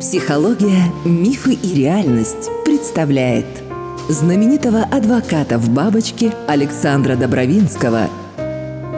Психология, 0.00 0.90
мифы 1.04 1.54
и 1.54 1.74
реальность 1.74 2.50
представляет 2.64 3.46
знаменитого 4.08 4.82
адвоката 4.82 5.58
в 5.58 5.70
бабочке 5.70 6.32
Александра 6.48 7.16
Добровинского 7.16 8.08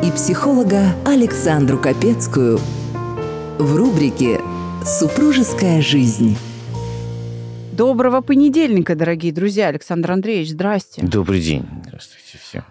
и 0.03 0.11
психолога 0.13 0.95
Александру 1.05 1.79
Капецкую 1.79 2.59
в 3.59 3.77
рубрике 3.77 4.41
«Супружеская 4.85 5.83
жизнь». 5.83 6.37
Доброго 7.73 8.21
понедельника, 8.21 8.95
дорогие 8.95 9.33
друзья. 9.33 9.69
Александр 9.69 10.13
Андреевич, 10.13 10.51
здрасте. 10.53 11.03
Добрый 11.03 11.41
день. 11.41 11.67
Здравствуйте 11.85 12.39
всем. 12.39 12.65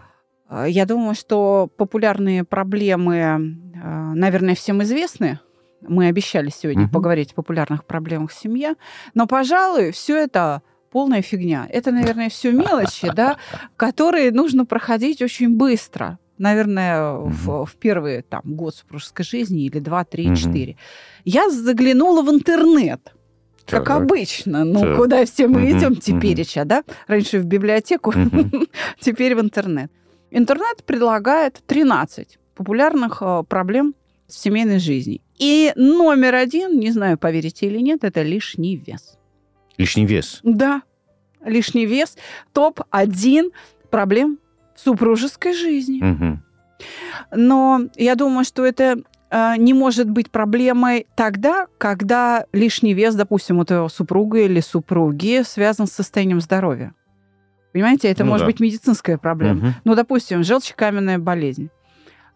Я 0.68 0.86
думаю, 0.86 1.16
что 1.16 1.70
популярные 1.78 2.44
проблемы, 2.44 3.58
наверное, 3.84 4.56
всем 4.56 4.82
известны. 4.84 5.40
Мы 5.82 6.08
обещали 6.08 6.50
сегодня 6.50 6.84
Мгм. 6.84 6.92
поговорить 6.92 7.32
о 7.32 7.36
популярных 7.36 7.86
проблемах 7.86 8.32
в 8.32 8.40
семье. 8.40 8.76
Но, 9.16 9.26
пожалуй, 9.28 9.92
все 9.92 10.16
это 10.18 10.62
полная 10.92 11.22
фигня. 11.22 11.68
Это, 11.70 11.92
наверное, 11.92 12.30
все 12.30 12.52
мелочи, 12.52 13.10
да, 13.12 13.38
которые 13.78 14.32
нужно 14.32 14.66
проходить 14.66 15.22
очень 15.22 15.58
быстро. 15.58 16.20
Наверное, 16.38 17.14
в, 17.14 17.66
в 17.66 17.76
первый 17.78 18.22
там, 18.24 18.42
год 18.46 18.76
супружеской 18.76 19.26
жизни 19.26 19.66
или 19.66 19.80
два, 19.80 20.04
три, 20.04 20.36
четыре. 20.36 20.76
Я 21.24 21.50
заглянула 21.50 22.22
в 22.24 22.30
интернет. 22.30 23.14
Как 23.68 23.86
Так. 23.88 24.02
обычно. 24.02 24.64
Ну, 24.66 24.82
Так. 24.82 24.98
куда 24.98 25.26
все 25.26 25.48
мы 25.48 25.62
Мгм, 25.62 25.78
идем 25.78 25.96
теперь, 25.96 26.44
да? 26.66 26.84
Раньше 27.08 27.40
в 27.40 27.46
библиотеку, 27.46 28.12
Мгм. 28.16 28.68
теперь 29.00 29.36
в 29.36 29.40
интернет. 29.40 29.92
Интернет 30.32 30.84
предлагает 30.84 31.62
13 31.68 32.38
популярных 32.56 33.22
э, 33.22 33.44
проблем 33.48 33.96
в 34.28 34.34
семейной 34.34 34.80
жизни. 34.80 35.22
И 35.38 35.74
номер 35.76 36.36
один, 36.36 36.80
не 36.80 36.92
знаю, 36.92 37.18
поверите 37.18 37.66
или 37.68 37.80
нет, 37.80 38.04
это 38.04 38.22
лишний 38.22 38.76
вес. 38.78 39.18
Лишний 39.78 40.06
вес. 40.06 40.40
Да, 40.44 40.82
лишний 41.44 41.86
вес. 41.86 42.18
Топ-1 42.54 43.52
проблем 43.90 44.40
в 44.76 44.80
супружеской 44.80 45.54
жизни. 45.54 46.00
Мгм. 46.04 46.44
Но 47.32 47.82
я 47.96 48.16
думаю, 48.16 48.46
что 48.46 48.66
это 48.66 49.02
э, 49.30 49.54
не 49.58 49.74
может 49.74 50.10
быть 50.10 50.32
проблемой 50.32 51.08
тогда, 51.16 51.68
когда 51.78 52.46
лишний 52.54 52.94
вес, 52.94 53.16
допустим, 53.16 53.60
у 53.60 53.66
твоего 53.66 53.90
супруга 53.90 54.40
или 54.40 54.60
супруги 54.60 55.44
связан 55.44 55.88
с 55.88 55.92
состоянием 55.92 56.42
здоровья. 56.42 56.94
Понимаете, 57.74 58.10
это 58.10 58.24
Ну 58.24 58.32
может 58.32 58.46
да. 58.46 58.52
быть 58.52 58.60
медицинская 58.60 59.18
проблема. 59.18 59.54
Мгм. 59.56 59.76
Ну, 59.86 59.96
допустим, 59.96 60.44
желчекаменная 60.44 61.20
болезнь. 61.20 61.70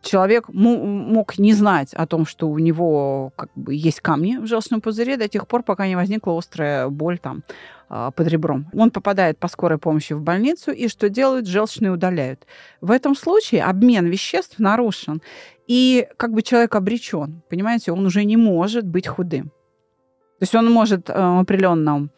Человек 0.05 0.49
мог 0.49 1.39
не 1.39 1.53
знать 1.53 1.95
о 1.95 2.05
том, 2.05 2.27
что 2.27 2.47
у 2.47 2.59
него 2.59 3.33
как 3.35 3.49
бы 3.55 3.73
есть 3.73 4.01
камни 4.01 4.37
в 4.37 4.45
желчном 4.45 4.79
пузыре 4.79 5.17
до 5.17 5.27
тех 5.27 5.47
пор, 5.47 5.63
пока 5.63 5.87
не 5.87 5.95
возникла 5.95 6.37
острая 6.37 6.89
боль 6.89 7.17
там 7.17 7.43
а, 7.89 8.11
под 8.11 8.27
ребром. 8.27 8.67
Он 8.73 8.91
попадает 8.91 9.39
по 9.39 9.47
скорой 9.47 9.79
помощи 9.79 10.13
в 10.13 10.21
больницу, 10.21 10.71
и 10.71 10.89
что 10.89 11.09
делают? 11.09 11.47
Желчные 11.47 11.91
удаляют. 11.91 12.45
В 12.81 12.91
этом 12.91 13.15
случае 13.15 13.63
обмен 13.63 14.05
веществ 14.05 14.59
нарушен, 14.59 15.23
и 15.65 16.07
как 16.17 16.33
бы 16.33 16.43
человек 16.43 16.75
обречен. 16.75 17.41
Понимаете, 17.49 17.91
он 17.91 18.05
уже 18.05 18.25
не 18.25 18.37
может 18.37 18.85
быть 18.85 19.07
худым. 19.07 19.45
То 19.45 20.41
есть 20.41 20.53
он 20.53 20.71
может 20.71 21.09
э, 21.09 21.13
в 21.13 21.39
определенном 21.39 22.11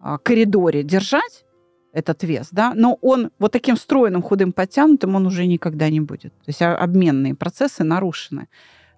а, 0.00 0.18
коридоре 0.18 0.82
держать 0.82 1.44
этот 1.92 2.22
вес, 2.22 2.48
да, 2.52 2.72
но 2.74 2.98
он 3.00 3.30
вот 3.38 3.52
таким 3.52 3.76
стройным, 3.76 4.22
худым, 4.22 4.52
подтянутым 4.52 5.14
он 5.14 5.26
уже 5.26 5.46
никогда 5.46 5.88
не 5.88 6.00
будет. 6.00 6.32
То 6.38 6.48
есть 6.48 6.62
а, 6.62 6.76
обменные 6.76 7.34
процессы 7.34 7.84
нарушены. 7.84 8.48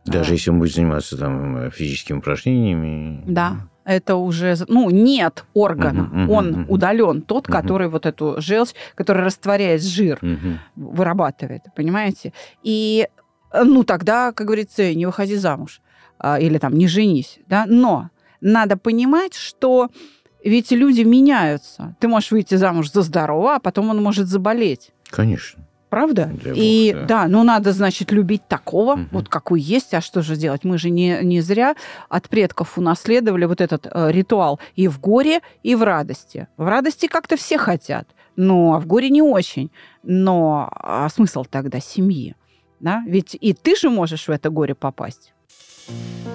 Даже 0.04 0.32
А, 0.32 0.34
если 0.34 0.50
он 0.50 0.58
будет 0.58 0.74
заниматься 0.74 1.16
там 1.16 1.70
физическими 1.70 2.18
упражнениями. 2.18 3.22
Да, 3.26 3.68
это 3.84 4.16
уже, 4.16 4.56
ну, 4.68 4.90
нет 4.90 5.44
органа, 5.54 6.04
Мгм, 6.04 6.22
мгм, 6.22 6.30
он 6.30 6.48
мгм. 6.50 6.66
удален, 6.68 7.22
тот, 7.22 7.48
Мгм. 7.48 7.52
который 7.52 7.88
вот 7.88 8.06
эту 8.06 8.36
желчь, 8.40 8.70
который 8.94 9.24
растворяет 9.24 9.82
жир, 9.82 10.18
Мгм. 10.22 10.60
вырабатывает, 10.76 11.62
понимаете? 11.74 12.32
И, 12.62 13.08
э, 13.52 13.64
ну, 13.64 13.84
тогда, 13.84 14.32
как 14.32 14.46
говорится, 14.46 14.94
не 14.94 15.06
выходи 15.06 15.36
замуж 15.36 15.80
а, 16.18 16.38
или 16.40 16.58
там 16.58 16.76
не 16.76 16.86
женись, 16.88 17.38
да, 17.46 17.64
но 17.66 18.10
надо 18.40 18.76
понимать, 18.76 19.34
что 19.34 19.88
ведь 20.44 20.72
люди 20.72 21.02
меняются. 21.02 21.94
Ты 22.00 22.08
можешь 22.08 22.30
выйти 22.30 22.54
замуж 22.54 22.90
за 22.92 23.02
здорового, 23.02 23.56
а 23.56 23.60
потом 23.60 23.90
он 23.90 24.02
может 24.02 24.26
заболеть. 24.26 24.92
Конечно. 25.10 25.64
Правда? 25.90 26.30
Бог, 26.32 26.54
и 26.54 26.92
да. 26.94 27.04
да. 27.06 27.26
ну 27.26 27.42
надо, 27.42 27.72
значит, 27.72 28.12
любить 28.12 28.46
такого, 28.46 28.94
Мгм. 28.94 29.08
вот 29.10 29.28
какой 29.28 29.60
есть, 29.60 29.92
а 29.92 30.00
что 30.00 30.22
же 30.22 30.36
делать? 30.36 30.62
Мы 30.62 30.78
же 30.78 30.88
не, 30.88 31.18
не 31.22 31.40
зря 31.40 31.74
от 32.08 32.28
предков 32.28 32.78
унаследовали 32.78 33.44
вот 33.44 33.60
этот 33.60 33.88
э, 33.90 34.12
ритуал 34.12 34.60
и 34.76 34.86
в 34.86 35.00
горе, 35.00 35.40
и 35.64 35.74
в 35.74 35.82
радости. 35.82 36.46
В 36.56 36.68
радости 36.68 37.08
как-то 37.08 37.36
все 37.36 37.58
хотят, 37.58 38.06
но 38.36 38.74
а 38.74 38.78
в 38.78 38.86
горе 38.86 39.10
не 39.10 39.20
очень. 39.20 39.72
Но 40.04 40.70
а 40.72 41.08
смысл 41.08 41.44
тогда 41.44 41.80
семьи? 41.80 42.36
Да? 42.78 43.02
Ведь 43.06 43.36
и 43.40 43.52
ты 43.52 43.74
же 43.74 43.90
можешь 43.90 44.28
в 44.28 44.30
это 44.30 44.48
горе 44.48 44.76
попасть. 44.76 45.34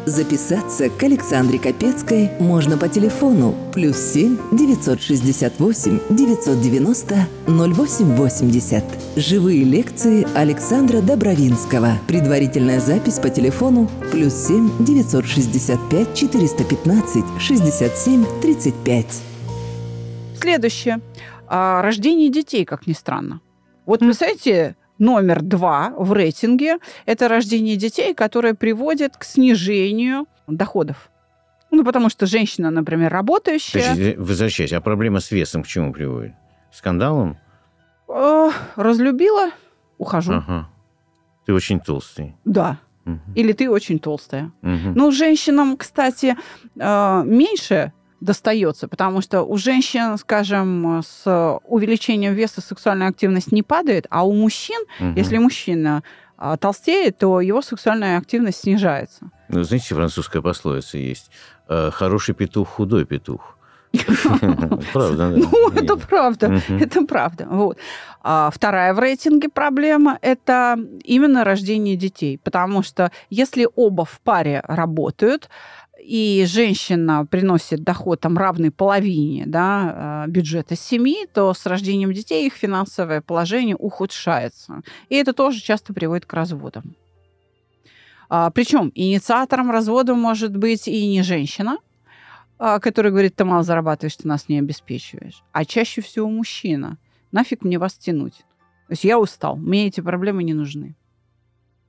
Записаться 0.05 0.89
к 0.91 1.01
Александре 1.01 1.57
Капецкой 1.57 2.29
можно 2.39 2.77
по 2.77 2.88
телефону 2.88 3.55
плюс 3.73 3.97
7 3.97 4.38
968 4.51 5.99
990 6.11 7.27
0880. 7.47 8.83
Живые 9.16 9.63
лекции 9.63 10.27
Александра 10.35 11.01
Добровинского. 11.01 11.93
Предварительная 12.07 12.79
запись 12.79 13.17
по 13.17 13.29
телефону 13.29 13.89
плюс 14.11 14.33
7 14.33 14.85
965 14.85 16.13
415 16.13 17.23
67 17.39 18.25
35. 18.43 19.05
Следующее. 20.39 21.01
А, 21.47 21.81
рождение 21.81 22.29
детей, 22.29 22.63
как 22.63 22.85
ни 22.85 22.93
странно. 22.93 23.41
Вот, 23.87 24.01
представляете, 24.01 24.75
номер 24.97 25.41
два 25.41 25.94
в 25.97 26.13
рейтинге– 26.13 26.78
это 27.06 27.28
рождение 27.28 27.75
детей, 27.75 28.13
которое 28.13 28.53
приводит 28.53 29.17
к 29.17 29.23
снижению 29.23 30.25
доходов. 30.47 31.09
Ну, 31.72 31.83
потому 31.83 32.09
что 32.09 32.25
женщина, 32.25 32.72
например, 32.72 33.11
работающая, 33.11 33.81
Подожди, 33.81 34.16
возвращаясь, 34.17 34.73
а 34.73 34.81
проблема 34.81 35.19
с 35.19 35.31
весом 35.31 35.63
к 35.63 35.67
чему 35.67 35.91
приводит? 35.94 36.34
Скандалом? 36.72 37.38
э, 38.07 38.51
разлюбила, 38.75 39.51
ухожу. 39.97 40.34
Ага. 40.34 40.69
Ты 41.45 41.53
очень 41.53 41.79
толстый. 41.79 42.35
Да. 42.45 42.78
Мгм. 43.05 43.34
Или 43.35 43.51
ты 43.53 43.69
очень 43.69 44.00
толстая. 44.00 44.51
Мгм. 44.61 44.94
Ну, 44.95 45.11
женщинам, 45.11 45.78
кстати, 45.78 46.35
э, 46.79 47.23
меньше 47.25 47.94
достается, 48.19 48.87
потому 48.87 49.21
что 49.21 49.43
у 49.43 49.57
женщин, 49.57 50.17
скажем, 50.17 51.01
с 51.05 51.59
увеличением 51.63 52.33
веса 52.33 52.61
сексуальная 52.61 53.09
активность 53.09 53.51
не 53.51 53.63
падает, 53.63 54.07
а 54.09 54.25
у 54.25 54.33
мужчин, 54.33 54.81
Мгм. 54.99 55.15
если 55.15 55.37
мужчина 55.37 56.03
а, 56.37 56.57
толстеет, 56.57 57.17
то 57.17 57.39
его 57.39 57.61
сексуальная 57.61 58.17
активность 58.17 58.59
снижается. 58.61 59.29
Ну, 59.47 59.63
знаете, 59.63 59.95
французская 59.95 60.41
пословица 60.41 60.97
есть. 60.97 61.29
э, 61.69 61.91
Хороший 61.91 62.35
петух, 62.35 62.67
худой 62.69 63.05
петух. 63.05 63.57
Правда, 64.94 65.29
да. 65.29 65.29
Ну, 65.51 65.69
это 65.72 65.95
правда. 65.95 66.61
Это 66.69 67.06
правда. 67.06 67.47
Вот. 67.50 67.78
А 68.22 68.50
вторая 68.53 68.94
в 68.94 69.00
рейтинге 69.00 69.50
проблема– 69.50 70.17
это 70.22 70.79
именно 71.03 71.44
рождение 71.44 71.95
детей. 71.95 72.39
Потому 72.44 72.84
что 72.84 73.11
если 73.29 73.67
оба 73.75 74.05
в 74.05 74.19
паре 74.22 74.63
работают, 74.67 75.50
и 76.05 76.45
женщина 76.47 77.25
приносит 77.25 77.84
доход 77.84 78.19
там 78.19 78.38
равный 78.38 78.69
половине 78.72 79.45
да, 79.47 80.25
э, 80.28 80.29
бюджета 80.29 80.75
семьи, 80.75 81.28
то 81.34 81.53
с 81.53 81.66
рождением 81.66 82.13
детей 82.13 82.45
их 82.45 82.53
финансовое 82.53 83.22
положение 83.22 83.75
ухудшается. 83.75 84.81
И 85.09 85.16
это 85.16 85.34
тоже 85.34 85.61
часто 85.61 85.94
приводит 85.94 86.25
к 86.25 86.34
разводам. 86.34 86.95
А, 88.29 88.50
причем 88.51 88.91
инициатором 88.95 89.72
развода 89.72 90.14
может 90.16 90.55
быть 90.55 90.87
и 90.87 91.08
не 91.08 91.22
женщина, 91.23 91.78
который 92.57 93.11
говорит, 93.11 93.35
ты 93.35 93.46
мало 93.46 93.63
зарабатываешь, 93.63 94.16
ты 94.16 94.28
нас 94.28 94.49
не 94.49 94.59
обеспечиваешь. 94.59 95.43
А 95.52 95.66
чаще 95.66 96.02
всего 96.02 96.29
мужчина. 96.29 96.97
Нафиг 97.31 97.63
мне 97.63 97.78
вас 97.78 97.93
тянуть? 97.96 98.37
То 98.87 98.91
есть 98.91 99.03
я 99.03 99.19
устал, 99.19 99.57
мне 99.57 99.87
эти 99.87 100.02
проблемы 100.02 100.43
не 100.43 100.53
нужны. 100.53 100.96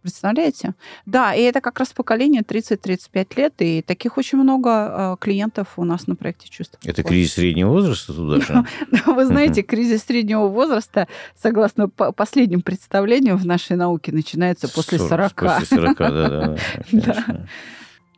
Представляете? 0.06 0.74
Да, 1.04 1.34
и 1.34 1.42
это 1.42 1.60
как 1.60 1.80
раз 1.80 1.92
поколение 1.92 2.42
30-35 2.42 3.26
лет, 3.36 3.54
и 3.58 3.82
таких 3.82 4.16
очень 4.16 4.38
много 4.38 4.70
э, 4.70 5.16
клиентов 5.20 5.72
у 5.76 5.84
нас 5.84 6.06
на 6.06 6.14
проекте 6.14 6.48
«Чувство». 6.48 6.78
Это 6.84 7.02
покоя». 7.02 7.08
кризис 7.08 7.34
среднего 7.34 7.70
возраста 7.70 8.12
туда 8.12 8.40
же? 8.40 8.64
Вы 9.06 9.26
знаете, 9.26 9.62
кризис 9.62 10.04
среднего 10.04 10.46
возраста, 10.46 11.08
согласно 11.34 11.88
по- 11.88 12.12
последним 12.12 12.62
представлениям 12.62 13.36
в 13.36 13.46
нашей 13.46 13.76
науке, 13.76 14.12
начинается 14.12 14.68
после 14.68 15.00
40. 15.00 15.34
После 15.34 15.76
40, 15.76 15.98
да-да. 15.98 16.56
конечно. 16.90 17.48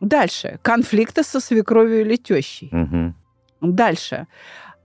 Дальше. 0.01 0.59
Конфликты 0.63 1.23
со 1.23 1.41
свекровью 1.41 2.01
или 2.03 2.17
тещей. 2.17 2.69
Мгм. 2.73 3.15
Дальше. 3.61 4.27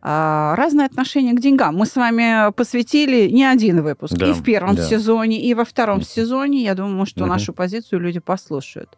а, 0.06 0.54
разное 0.58 0.86
отношение 0.86 1.34
к 1.34 1.40
деньгам. 1.40 1.78
Мы 1.78 1.86
с 1.86 1.96
вами 1.96 2.52
посвятили 2.52 3.30
не 3.30 3.46
один 3.46 3.82
выпуск. 3.82 4.16
Да, 4.16 4.28
и 4.28 4.34
в 4.34 4.44
первом 4.44 4.76
да. 4.76 4.84
сезоне, 4.84 5.40
и 5.42 5.54
во 5.54 5.64
втором 5.64 5.98
Мгм. 6.00 6.04
сезоне. 6.06 6.62
Я 6.62 6.76
думаю, 6.76 7.06
что 7.06 7.22
Мгм. 7.22 7.30
нашу 7.30 7.54
позицию 7.54 8.02
люди 8.02 8.20
послушают. 8.20 8.98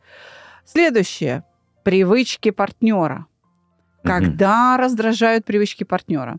Следующее. 0.66 1.44
Привычки 1.84 2.50
партнера. 2.50 3.28
Когда 4.04 4.78
раздражают 4.78 5.46
привычки 5.46 5.84
партнера. 5.84 6.38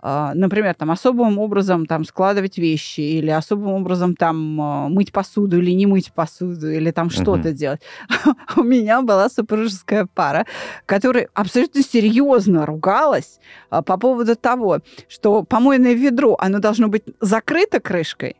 А, 0.00 0.34
Например, 0.34 0.74
там 0.74 0.90
особым 0.90 1.38
образом 1.38 1.86
там 1.86 2.04
складывать 2.04 2.58
вещи 2.58 3.00
или 3.00 3.30
особым 3.30 3.72
образом 3.72 4.14
там 4.14 4.60
а, 4.60 4.88
мыть 4.88 5.12
посуду 5.12 5.58
или 5.58 5.70
не 5.72 5.86
мыть 5.86 6.12
посуду 6.12 6.70
или 6.70 6.90
там 6.90 7.10
что-то 7.10 7.52
делать. 7.52 7.80
У 8.56 8.62
меня 8.62 9.02
была 9.02 9.28
супружеская 9.28 10.06
пара, 10.14 10.46
которая 10.84 11.28
абсолютно 11.34 11.82
серьезно 11.82 12.66
ругалась 12.66 13.40
а, 13.70 13.82
по 13.82 13.96
поводу 13.96 14.36
того, 14.36 14.80
что 15.08 15.42
помойное 15.42 15.94
ведро, 15.94 16.36
оно 16.38 16.58
должно 16.58 16.88
быть 16.88 17.04
закрыто 17.20 17.80
крышкой 17.80 18.36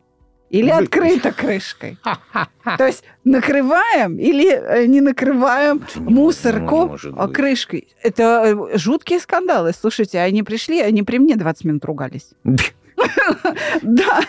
или 0.49 0.69
открыто 0.69 1.31
крышкой. 1.31 1.97
То 2.77 2.85
есть 2.85 3.03
накрываем 3.23 4.17
или 4.17 4.49
э, 4.49 4.85
не 4.85 5.01
накрываем 5.01 5.85
не 5.95 6.13
мусорку 6.13 6.97
а, 7.15 7.27
быть. 7.27 7.35
крышкой. 7.35 7.87
Это 8.01 8.43
э, 8.73 8.77
жуткие 8.77 9.19
скандалы. 9.19 9.73
Слушайте, 9.73 10.19
они 10.19 10.43
пришли, 10.43 10.79
они 10.79 11.03
при 11.03 11.17
мне 11.17 11.35
20 11.35 11.65
минут 11.65 11.85
ругались. 11.85 12.29
Да. 13.83 14.21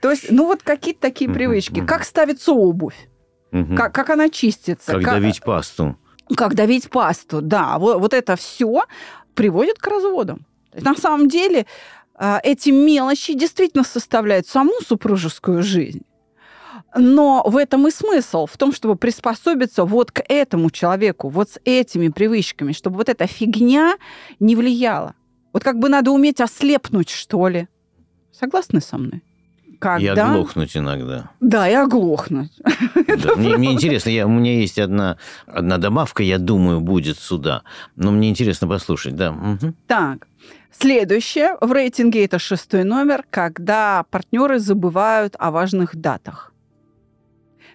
То 0.00 0.10
есть, 0.10 0.30
ну 0.30 0.46
вот 0.46 0.64
какие-то 0.64 1.00
такие 1.00 1.30
привычки. 1.30 1.84
Как 1.84 2.02
ставится 2.02 2.52
обувь? 2.52 2.96
Как, 3.76 4.10
она 4.10 4.28
чистится? 4.28 4.92
Как 4.92 5.04
давить 5.04 5.40
пасту. 5.42 5.96
как 6.36 6.54
давить 6.54 6.90
пасту, 6.90 7.40
да, 7.40 7.78
вот, 7.78 8.12
это 8.12 8.36
все 8.36 8.84
приводит 9.34 9.78
к 9.78 9.86
разводам. 9.86 10.44
На 10.74 10.94
самом 10.94 11.28
деле 11.28 11.66
эти 12.18 12.70
мелочи 12.70 13.34
действительно 13.34 13.84
составляют 13.84 14.46
саму 14.46 14.72
супружескую 14.80 15.62
жизнь. 15.62 16.02
Но 16.96 17.42
в 17.46 17.56
этом 17.56 17.86
и 17.86 17.90
смысл, 17.90 18.46
в 18.46 18.56
том, 18.56 18.72
чтобы 18.72 18.96
приспособиться 18.96 19.84
вот 19.84 20.10
к 20.10 20.22
этому 20.28 20.70
человеку, 20.70 21.28
вот 21.28 21.50
с 21.50 21.60
этими 21.64 22.08
привычками, 22.08 22.72
чтобы 22.72 22.96
вот 22.96 23.08
эта 23.08 23.26
фигня 23.26 23.96
не 24.40 24.56
влияла. 24.56 25.14
Вот 25.52 25.64
как 25.64 25.78
бы 25.78 25.88
надо 25.88 26.10
уметь 26.10 26.40
ослепнуть, 26.40 27.10
что 27.10 27.48
ли. 27.48 27.68
Согласны 28.32 28.80
со 28.80 28.98
мной? 28.98 29.22
И 29.66 29.76
Когда... 29.76 30.30
оглохнуть 30.30 30.76
иногда. 30.76 31.30
Да, 31.40 31.68
и 31.68 31.74
оглохнуть. 31.74 32.52
Да. 33.22 33.34
Мне, 33.34 33.56
мне 33.56 33.72
интересно, 33.72 34.10
я, 34.10 34.26
у 34.26 34.30
меня 34.30 34.54
есть 34.60 34.78
одна, 34.78 35.18
одна 35.46 35.78
добавка, 35.78 36.22
я 36.22 36.38
думаю, 36.38 36.80
будет 36.80 37.18
сюда. 37.18 37.62
Но 37.96 38.12
мне 38.12 38.30
интересно 38.30 38.68
послушать, 38.68 39.16
да. 39.16 39.32
Мгм. 39.32 39.74
Так, 39.86 40.27
следующее 40.72 41.56
в 41.60 41.72
рейтинге 41.72 42.24
это 42.24 42.38
шестой 42.38 42.84
номер, 42.84 43.24
когда 43.30 44.04
партнеры 44.10 44.58
забывают 44.58 45.34
о 45.38 45.50
важных 45.50 45.96
датах. 45.96 46.52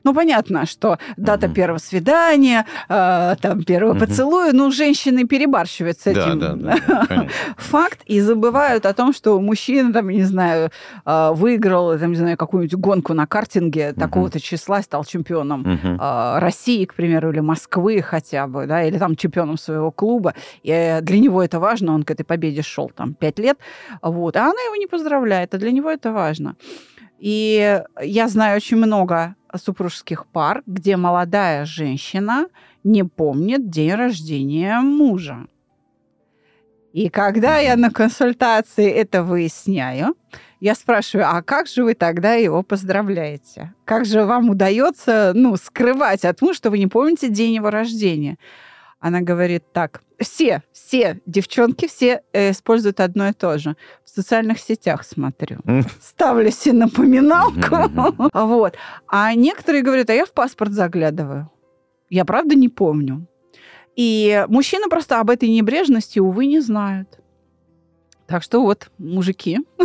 Ну, 0.03 0.13
понятно, 0.13 0.65
что 0.65 0.97
дата 1.17 1.47
Мгм. 1.47 1.55
первого 1.55 1.79
свидания, 1.79 2.65
э, 2.89 3.35
там, 3.41 3.63
первого 3.63 3.94
Мгм. 3.94 4.00
поцелуя, 4.05 4.51
ну, 4.53 4.71
женщины 4.71 5.25
перебарщивают 5.25 5.97
с 6.00 6.07
этим. 6.07 6.39
да, 6.39 6.53
да, 6.53 6.75
да, 6.88 7.05
конечно. 7.07 7.35
Факт, 7.57 8.01
и 8.05 8.19
забывают 8.21 8.85
о 8.85 8.94
том, 8.94 9.13
что 9.13 9.39
мужчина, 9.39 9.94
там, 9.94 10.09
не 10.09 10.23
знаю, 10.23 10.69
э, 11.05 11.31
выиграл, 11.33 11.97
там, 12.00 12.11
не 12.11 12.17
знаю, 12.17 12.38
какую-нибудь 12.38 12.75
гонку 12.79 13.13
на 13.13 13.25
картинге 13.27 13.91
Мгм. 13.91 14.00
такого-то 14.00 14.39
числа, 14.39 14.81
стал 14.81 15.05
чемпионом 15.05 15.63
а, 16.00 16.39
России, 16.39 16.85
к 16.85 16.94
примеру, 16.95 17.31
или 17.31 17.39
Москвы 17.41 18.01
хотя 18.01 18.47
бы, 18.47 18.65
да, 18.67 18.83
или 18.83 18.97
там 18.97 19.15
чемпионом 19.15 19.57
своего 19.57 19.91
клуба. 19.91 20.33
И 20.63 20.71
э, 20.71 21.01
для 21.01 21.19
него 21.19 21.41
это 21.41 21.59
важно, 21.59 21.94
он 21.94 22.03
к 22.03 22.11
этой 22.11 22.23
победе 22.25 22.61
шел 22.61 22.89
там 22.95 23.13
пять 23.13 23.39
лет, 23.39 23.57
вот, 24.01 24.35
а 24.35 24.41
она 24.41 24.61
его 24.65 24.75
не 24.75 24.88
поздравляет, 24.88 25.53
а 25.53 25.57
для 25.57 25.71
него 25.71 25.89
это 25.89 26.11
важно. 26.11 26.56
И 27.23 27.81
я 28.01 28.27
знаю 28.27 28.57
очень 28.57 28.75
много 28.75 29.37
супружеских 29.55 30.27
пар, 30.27 30.61
где 30.65 30.97
молодая 30.97 31.63
женщина 31.63 32.47
не 32.83 33.05
помнит 33.05 33.69
день 33.69 33.93
рождения 33.93 34.81
мужа. 34.81 35.47
И 36.91 37.07
когда 37.07 37.59
я 37.59 37.77
на 37.77 37.91
консультации 37.91 38.91
это 38.91 39.23
выясняю, 39.23 40.17
я 40.59 40.75
спрашиваю, 40.75 41.29
а 41.29 41.41
как 41.41 41.67
же 41.67 41.85
вы 41.85 41.93
тогда 41.93 42.33
его 42.33 42.61
поздравляете? 42.61 43.73
Как 43.85 44.03
же 44.03 44.25
вам 44.25 44.49
удается, 44.49 45.31
ну, 45.33 45.55
скрывать 45.55 46.25
от 46.25 46.41
мужа, 46.41 46.55
что 46.55 46.71
вы 46.71 46.77
не 46.77 46.87
помните 46.87 47.29
день 47.29 47.55
его 47.55 47.69
рождения? 47.69 48.37
Она 49.03 49.19
говорит 49.19 49.65
так, 49.73 50.01
все, 50.17 50.63
все 50.71 51.19
девчонки, 51.25 51.89
все 51.89 52.21
э, 52.31 52.51
используют 52.51 53.01
одно 53.01 53.27
и 53.27 53.33
то 53.33 53.57
же. 53.57 53.75
В 54.05 54.09
социальных 54.09 54.59
сетях 54.59 55.03
смотрю. 55.03 55.59
Ставлю 56.01 56.50
себе 56.51 56.73
напоминалку. 56.73 58.29
Вот. 58.33 58.77
А 59.09 59.33
некоторые 59.33 59.83
говорят, 59.83 60.09
а 60.09 60.13
я 60.13 60.25
в 60.25 60.31
паспорт 60.31 60.71
заглядываю. 60.71 61.51
Я 62.09 62.23
правда 62.23 62.55
не 62.55 62.69
помню. 62.69 63.27
И 63.97 64.45
мужчины 64.47 64.88
просто 64.88 65.19
об 65.19 65.29
этой 65.29 65.49
небрежности, 65.49 66.19
увы, 66.19 66.45
не 66.45 66.61
знают. 66.61 67.19
Так 68.25 68.41
что 68.41 68.61
вот, 68.61 68.89
мужики, 68.97 69.59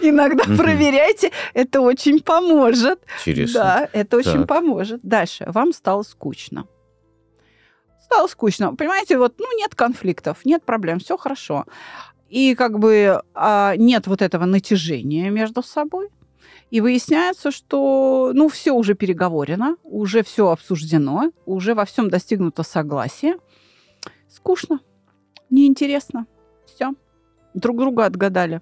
иногда 0.00 0.44
проверяйте, 0.44 1.32
это 1.52 1.82
очень 1.82 2.20
поможет. 2.20 3.00
интересно. 3.26 3.60
Да, 3.60 3.88
это 3.92 4.16
очень 4.16 4.46
поможет. 4.46 5.00
Дальше. 5.02 5.44
Вам 5.48 5.74
стало 5.74 6.02
скучно. 6.02 6.64
Стало 8.10 8.26
скучно. 8.26 8.74
Понимаете, 8.74 9.18
вот, 9.18 9.34
ну, 9.38 9.56
нет 9.56 9.76
конфликтов, 9.76 10.38
нет 10.44 10.64
проблем, 10.64 10.98
все 10.98 11.16
хорошо. 11.16 11.66
И 12.28 12.56
как 12.56 12.80
бы 12.80 13.22
а, 13.34 13.76
нет 13.76 14.08
вот 14.08 14.20
этого 14.20 14.46
натяжения 14.46 15.30
между 15.30 15.62
собой. 15.62 16.08
И 16.70 16.80
выясняется, 16.80 17.52
что, 17.52 18.32
ну, 18.34 18.48
все 18.48 18.72
уже 18.72 18.94
переговорено, 18.94 19.76
уже 19.84 20.24
все 20.24 20.48
обсуждено, 20.48 21.30
уже 21.46 21.76
во 21.76 21.84
всем 21.84 22.10
достигнуто 22.10 22.64
согласие. 22.64 23.36
Скучно, 24.28 24.80
неинтересно. 25.48 26.26
Все. 26.66 26.94
Друг 27.54 27.78
друга 27.78 28.06
отгадали. 28.06 28.60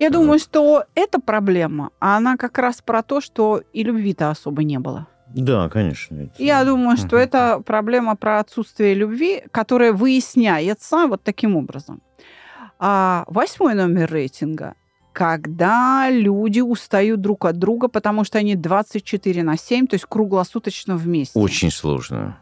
Я 0.00 0.10
думаю, 0.10 0.40
что 0.40 0.86
эта 0.96 1.20
проблема, 1.20 1.90
она 2.00 2.36
как 2.36 2.58
раз 2.58 2.82
про 2.82 3.04
то, 3.04 3.20
что 3.20 3.62
и 3.72 3.84
любви-то 3.84 4.30
особо 4.30 4.64
не 4.64 4.80
было. 4.80 5.06
Да, 5.34 5.68
конечно. 5.68 6.16
это- 6.22 6.32
Я 6.42 6.64
думаю, 6.64 6.96
что 6.96 7.16
Мгм. 7.16 7.16
это 7.16 7.62
проблема 7.64 8.16
про 8.16 8.38
отсутствие 8.40 8.94
любви, 8.94 9.42
которая 9.50 9.92
выясняется 9.92 11.06
вот 11.06 11.22
таким 11.22 11.56
образом. 11.56 12.00
А 12.78 13.24
восьмой 13.28 13.74
номер 13.74 14.10
рейтинга 14.12 14.74
когда 15.12 16.08
люди 16.10 16.60
устают 16.60 17.20
друг 17.20 17.44
от 17.44 17.58
друга, 17.58 17.88
потому 17.88 18.24
что 18.24 18.38
они 18.38 18.54
24 18.54 19.42
на 19.42 19.58
7, 19.58 19.86
то 19.86 19.94
есть 19.94 20.06
круглосуточно 20.08 20.96
вместе. 20.96 21.38
Очень 21.38 21.70
сложно. 21.70 22.38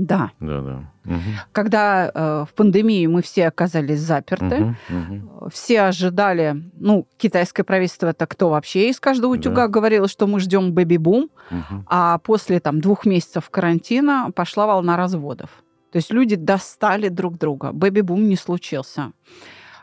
Да. 0.00 0.30
Да, 0.40 0.60
да. 0.62 0.90
Мгм. 1.04 1.20
Когда 1.52 2.10
э, 2.14 2.44
в 2.48 2.54
пандемии 2.54 3.06
мы 3.06 3.20
все 3.20 3.48
оказались 3.48 4.00
заперты, 4.00 4.56
Мгм, 4.56 4.76
мгм. 4.88 5.50
все 5.52 5.82
ожидали, 5.82 6.62
ну, 6.78 7.06
китайское 7.18 7.64
правительство 7.64 8.06
это 8.08 8.26
кто 8.26 8.48
вообще 8.48 8.88
из 8.88 8.98
каждого 8.98 9.34
Да. 9.36 9.40
утюга 9.40 9.68
говорило, 9.68 10.08
что 10.08 10.26
мы 10.26 10.40
ждем 10.40 10.72
бэби-бум, 10.72 11.28
Мгм. 11.50 11.84
а 11.88 12.18
после 12.18 12.60
там 12.60 12.80
двух 12.80 13.04
месяцев 13.04 13.50
карантина 13.50 14.30
пошла 14.34 14.66
волна 14.66 14.96
разводов. 14.96 15.50
То 15.92 15.96
есть 15.96 16.10
люди 16.12 16.36
достали 16.36 17.08
друг 17.08 17.36
друга. 17.36 17.72
Бэби-бум 17.72 18.28
не 18.28 18.36
случился. 18.36 19.12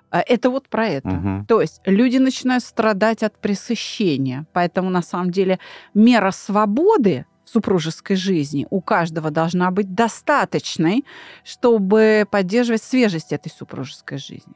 А 0.10 0.22
Это 0.26 0.50
вот 0.50 0.68
про 0.70 0.88
это. 0.88 1.10
Мгм. 1.10 1.46
То 1.48 1.62
есть 1.62 1.82
люди 1.86 2.18
начинают 2.18 2.64
страдать 2.64 3.22
от 3.24 3.38
пресыщения. 3.40 4.46
Поэтому 4.54 4.90
на 4.90 5.02
самом 5.02 5.30
деле 5.32 5.60
мера 5.94 6.32
свободы 6.32 7.26
супружеской 7.48 8.16
жизни 8.16 8.68
у 8.70 8.82
каждого 8.82 9.32
должна 9.32 9.72
быть 9.72 9.94
достаточной, 9.94 11.06
чтобы 11.44 12.28
поддерживать 12.30 12.84
свежесть 12.84 13.32
этой 13.32 13.50
супружеской 13.50 14.18
жизни. 14.18 14.54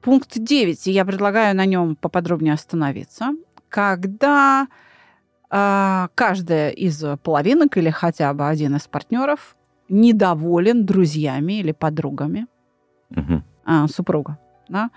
Пункт 0.00 0.38
9, 0.38 0.86
и 0.86 0.90
я 0.92 1.04
предлагаю 1.04 1.54
на 1.56 1.66
нем 1.66 1.96
поподробнее 1.96 2.54
остановиться. 2.54 3.34
Когда 3.68 4.68
а, 5.50 6.08
каждая 6.14 6.70
из 6.70 7.04
половинок 7.22 7.76
или 7.76 7.90
хотя 7.90 8.32
бы 8.32 8.48
один 8.48 8.76
из 8.76 8.86
партнеров 8.86 9.56
недоволен 9.88 10.86
друзьями 10.86 11.54
или 11.54 11.72
подругами 11.72 12.46
Мгм. 13.10 13.44
а, 13.64 13.86
супруга. 13.88 14.38
Да? 14.68 14.90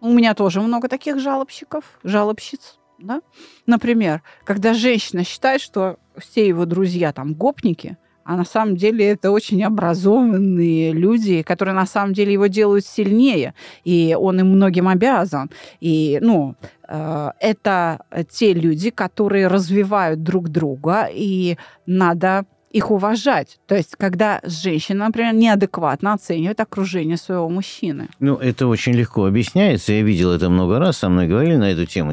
У 0.00 0.12
меня 0.12 0.34
тоже 0.34 0.60
много 0.60 0.88
таких 0.88 1.18
жалобщиков, 1.18 1.84
жалобщиц. 2.04 2.78
Да? 2.98 3.20
Например, 3.66 4.22
когда 4.44 4.72
женщина 4.74 5.24
считает, 5.24 5.60
что 5.60 5.98
все 6.16 6.46
его 6.46 6.64
друзья 6.64 7.12
там 7.12 7.34
гопники, 7.34 7.96
а 8.24 8.36
на 8.36 8.44
самом 8.44 8.76
деле 8.76 9.06
это 9.10 9.30
очень 9.30 9.62
образованные 9.62 10.92
люди, 10.92 11.42
которые 11.42 11.74
на 11.74 11.86
самом 11.86 12.14
деле 12.14 12.32
его 12.32 12.46
делают 12.46 12.86
сильнее, 12.86 13.54
и 13.84 14.16
он 14.18 14.40
им 14.40 14.48
многим 14.48 14.88
обязан. 14.88 15.50
И, 15.80 16.18
ну, 16.22 16.54
э, 16.88 17.30
это 17.38 18.00
те 18.30 18.54
люди, 18.54 18.88
которые 18.90 19.48
развивают 19.48 20.22
друг 20.22 20.48
друга, 20.48 21.06
и 21.12 21.58
надо 21.86 22.46
их 22.74 22.90
уважать. 22.90 23.58
То 23.66 23.76
есть, 23.76 23.94
когда 23.96 24.40
женщина, 24.42 25.06
например, 25.06 25.34
неадекватно 25.34 26.12
оценивает 26.12 26.60
окружение 26.60 27.16
своего 27.16 27.48
мужчины. 27.48 28.08
Ну, 28.18 28.34
это 28.34 28.66
очень 28.66 28.94
легко 28.94 29.26
объясняется. 29.26 29.92
Я 29.92 30.02
видел 30.02 30.32
это 30.32 30.50
много 30.50 30.78
раз, 30.78 30.98
со 30.98 31.08
мной 31.08 31.28
говорили 31.28 31.56
на 31.56 31.70
эту 31.70 31.86
тему. 31.86 32.12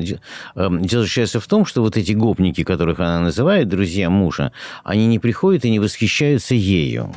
Эм, 0.56 0.82
дело 0.86 1.04
заключается 1.04 1.40
в 1.40 1.48
том, 1.48 1.66
что 1.66 1.82
вот 1.82 1.98
эти 1.98 2.12
гопники, 2.12 2.64
которых 2.64 3.00
она 3.00 3.20
называет, 3.20 3.70
друзья 3.70 4.10
мужа, 4.10 4.52
они 4.84 5.08
не 5.08 5.18
приходят 5.18 5.66
и 5.66 5.72
не 5.72 5.80
восхищаются 5.80 6.54
ею. 6.54 7.12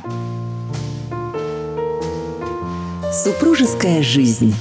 Супружеская 3.13 4.01
жизнь. 4.01 4.55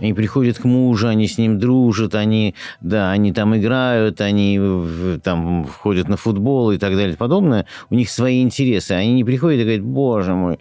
Они 0.00 0.12
приходят 0.12 0.58
к 0.58 0.64
мужу, 0.64 1.08
они 1.08 1.26
с 1.26 1.38
ним 1.38 1.58
дружат, 1.58 2.14
они, 2.14 2.54
да, 2.80 3.10
они 3.10 3.32
там 3.32 3.56
играют, 3.56 4.20
они 4.20 4.60
там 5.22 5.64
входят 5.64 6.08
на 6.08 6.16
футбол 6.16 6.72
и 6.72 6.78
так 6.78 6.94
далее 6.94 7.14
и 7.14 7.16
подобное. 7.16 7.66
У 7.90 7.94
них 7.94 8.10
свои 8.10 8.42
интересы. 8.42 8.92
Они 8.92 9.14
не 9.14 9.24
приходят 9.24 9.60
и 9.60 9.64
говорят, 9.64 9.82
боже 9.82 10.34
мой, 10.34 10.58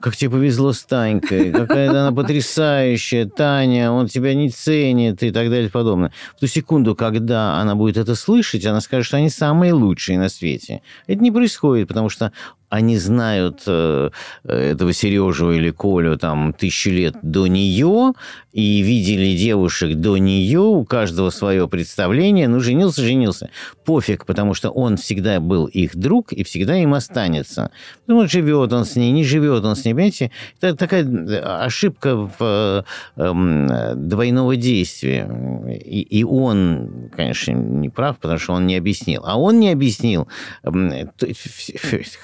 как 0.00 0.16
тебе 0.16 0.30
повезло 0.30 0.72
с 0.72 0.82
Танькой, 0.84 1.52
какая 1.52 1.90
она 1.90 2.12
потрясающая, 2.12 3.26
Таня, 3.26 3.92
он 3.92 4.08
тебя 4.08 4.34
не 4.34 4.50
ценит 4.50 5.22
и 5.22 5.30
так 5.30 5.50
далее 5.50 5.66
и 5.66 5.70
подобное. 5.70 6.12
В 6.36 6.40
ту 6.40 6.46
секунду, 6.46 6.94
когда 6.94 7.60
она 7.60 7.74
будет 7.74 7.96
это 7.96 8.14
слышать, 8.14 8.64
она 8.66 8.80
скажет, 8.80 9.06
что 9.06 9.16
они 9.18 9.28
самые 9.30 9.72
лучшие 9.72 10.18
на 10.18 10.28
свете. 10.28 10.82
Это 11.06 11.22
не 11.22 11.30
происходит, 11.30 11.88
потому 11.88 12.08
что 12.08 12.32
они 12.70 12.98
знают 12.98 13.64
э, 13.66 14.10
этого 14.44 14.92
Сережу 14.92 15.50
или 15.50 15.70
Колю 15.70 16.16
там 16.16 16.52
тысячу 16.52 16.90
лет 16.90 17.16
до 17.20 17.48
нее 17.48 18.12
и 18.52 18.80
видели 18.80 19.36
девушек 19.36 19.96
до 19.96 20.16
нее, 20.16 20.60
у 20.60 20.84
каждого 20.84 21.30
свое 21.30 21.68
представление, 21.68 22.48
ну, 22.48 22.60
женился, 22.60 23.02
женился. 23.02 23.50
Пофиг, 23.84 24.24
потому 24.24 24.54
что 24.54 24.70
он 24.70 24.96
всегда 24.96 25.40
был 25.40 25.66
их 25.66 25.96
друг 25.96 26.32
и 26.32 26.44
всегда 26.44 26.76
им 26.76 26.94
останется. 26.94 27.70
Ну, 28.06 28.26
живет 28.28 28.72
он 28.72 28.84
с 28.84 28.96
ней, 28.96 29.10
не 29.10 29.24
живет 29.24 29.64
он 29.64 29.74
с 29.74 29.84
ней, 29.84 29.92
понимаете? 29.92 30.30
Это 30.60 30.76
такая 30.76 31.64
ошибка 31.64 32.30
в, 32.38 32.84
э, 33.16 33.94
двойного 33.96 34.56
действия. 34.56 35.28
И, 35.68 36.02
и 36.02 36.24
он, 36.24 37.10
конечно, 37.14 37.52
не 37.52 37.88
прав, 37.88 38.18
потому 38.18 38.38
что 38.38 38.52
он 38.52 38.66
не 38.66 38.76
объяснил. 38.76 39.22
А 39.24 39.38
он 39.38 39.58
не 39.58 39.70
объяснил, 39.70 40.28
э, 40.62 41.06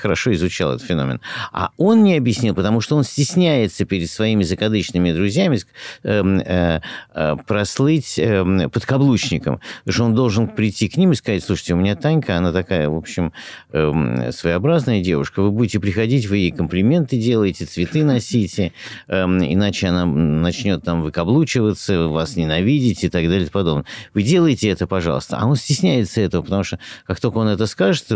хорошо 0.00 0.35
изучал 0.36 0.74
этот 0.74 0.86
феномен. 0.86 1.20
А 1.52 1.70
он 1.76 2.04
не 2.04 2.16
объяснил, 2.16 2.54
потому 2.54 2.80
что 2.80 2.96
он 2.96 3.04
стесняется 3.04 3.84
перед 3.84 4.10
своими 4.10 4.44
закадычными 4.44 5.12
друзьями 5.12 5.58
э, 6.02 6.22
э, 6.22 6.80
э, 7.14 7.36
прослыть 7.46 8.18
э, 8.18 8.68
подкаблучником. 8.68 9.60
Потому 9.84 9.94
что 9.94 10.04
он 10.04 10.14
должен 10.14 10.48
прийти 10.48 10.88
к 10.88 10.96
ним 10.96 11.12
и 11.12 11.14
сказать, 11.14 11.44
слушайте, 11.44 11.74
у 11.74 11.76
меня 11.76 11.96
Танька, 11.96 12.36
она 12.36 12.52
такая, 12.52 12.88
в 12.88 12.96
общем, 12.96 13.32
э, 13.72 14.30
своеобразная 14.32 15.02
девушка. 15.02 15.42
Вы 15.42 15.50
будете 15.50 15.80
приходить, 15.80 16.26
вы 16.26 16.38
ей 16.38 16.50
комплименты 16.50 17.16
делаете, 17.18 17.64
цветы 17.64 18.04
носите, 18.04 18.72
иначе 19.08 19.88
она 19.88 20.06
начнет 20.06 20.82
там 20.82 21.02
выкаблучиваться, 21.02 22.08
вас 22.08 22.36
ненавидеть 22.36 23.04
и 23.04 23.08
так 23.08 23.24
далее 23.24 23.46
и 23.46 23.50
подобное. 23.50 23.84
Вы 24.14 24.22
делаете 24.22 24.68
это, 24.68 24.86
пожалуйста. 24.86 25.38
А 25.38 25.46
он 25.46 25.56
стесняется 25.56 26.20
этого, 26.20 26.42
потому 26.42 26.64
что 26.64 26.78
как 27.06 27.20
только 27.20 27.38
он 27.38 27.48
это 27.48 27.66
скажет, 27.66 28.06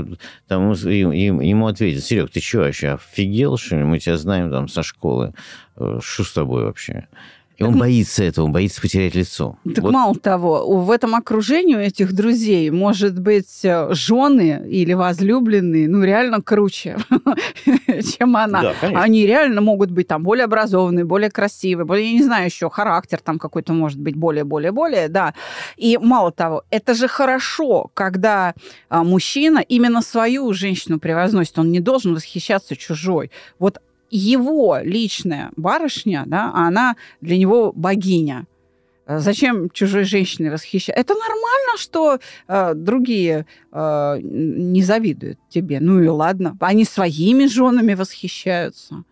там 0.48 0.72
ему 0.72 1.66
ответят, 1.66 2.04
Серег, 2.10 2.32
ты 2.32 2.40
что 2.40 2.58
вообще, 2.58 2.88
офигел, 2.88 3.56
что 3.56 3.76
ли? 3.76 3.84
Мы 3.84 4.00
тебя 4.00 4.16
знаем 4.16 4.50
там 4.50 4.66
со 4.66 4.82
школы. 4.82 5.32
Э, 5.76 6.00
что 6.02 6.24
с 6.24 6.32
тобой 6.32 6.64
вообще? 6.64 7.06
И 7.60 7.64
он 7.64 7.78
боится 7.78 8.24
этого, 8.24 8.46
он 8.46 8.52
боится 8.52 8.80
потерять 8.80 9.14
лицо. 9.14 9.58
Так 9.74 9.84
вот. 9.84 9.92
мало 9.92 10.14
того, 10.14 10.80
в 10.80 10.90
этом 10.90 11.14
окружении 11.14 11.74
у 11.74 11.78
этих 11.78 12.14
друзей 12.14 12.70
может 12.70 13.20
быть 13.20 13.60
э, 13.64 13.88
жены 13.92 14.62
или 14.66 14.94
возлюбленные, 14.94 15.86
ну, 15.86 16.02
реально 16.02 16.40
круче, 16.40 16.96
чем 18.16 18.38
она. 18.38 18.62
Да, 18.62 18.74
Они 18.94 19.26
реально 19.26 19.60
могут 19.60 19.90
быть 19.90 20.08
там 20.08 20.22
более 20.22 20.44
образованные, 20.44 21.04
более 21.04 21.30
красивые, 21.30 21.84
более, 21.84 22.06
я 22.06 22.12
не 22.14 22.22
знаю, 22.22 22.46
еще 22.46 22.70
характер 22.70 23.20
там 23.22 23.38
какой-то 23.38 23.74
может 23.74 24.00
быть 24.00 24.16
более-более-более, 24.16 25.08
да. 25.08 25.34
И 25.76 25.98
мало 25.98 26.32
того, 26.32 26.62
это 26.70 26.94
же 26.94 27.08
хорошо, 27.08 27.90
когда 27.92 28.54
а, 28.88 29.04
мужчина 29.04 29.58
именно 29.58 30.00
свою 30.00 30.50
женщину 30.54 30.98
превозносит, 30.98 31.58
он 31.58 31.70
не 31.70 31.80
должен 31.80 32.14
восхищаться 32.14 32.74
чужой. 32.74 33.30
Вот 33.58 33.82
его 34.10 34.78
личная 34.82 35.50
барышня, 35.56 36.24
да, 36.26 36.52
она 36.54 36.96
для 37.20 37.38
него 37.38 37.72
богиня. 37.72 38.46
Э, 39.06 39.18
зачем 39.18 39.70
чужой 39.70 40.04
женщиной 40.04 40.50
восхищаться? 40.50 41.00
Это 41.00 41.14
нормально, 41.14 41.76
что 41.76 42.18
э, 42.48 42.74
другие 42.74 43.46
э, 43.72 44.18
не 44.22 44.82
завидуют 44.82 45.38
тебе. 45.48 45.80
Ну 45.80 46.00
и 46.00 46.06
ладно. 46.06 46.56
Они 46.60 46.84
своими 46.84 47.46
женами 47.46 47.94
восхищаются. 47.94 49.04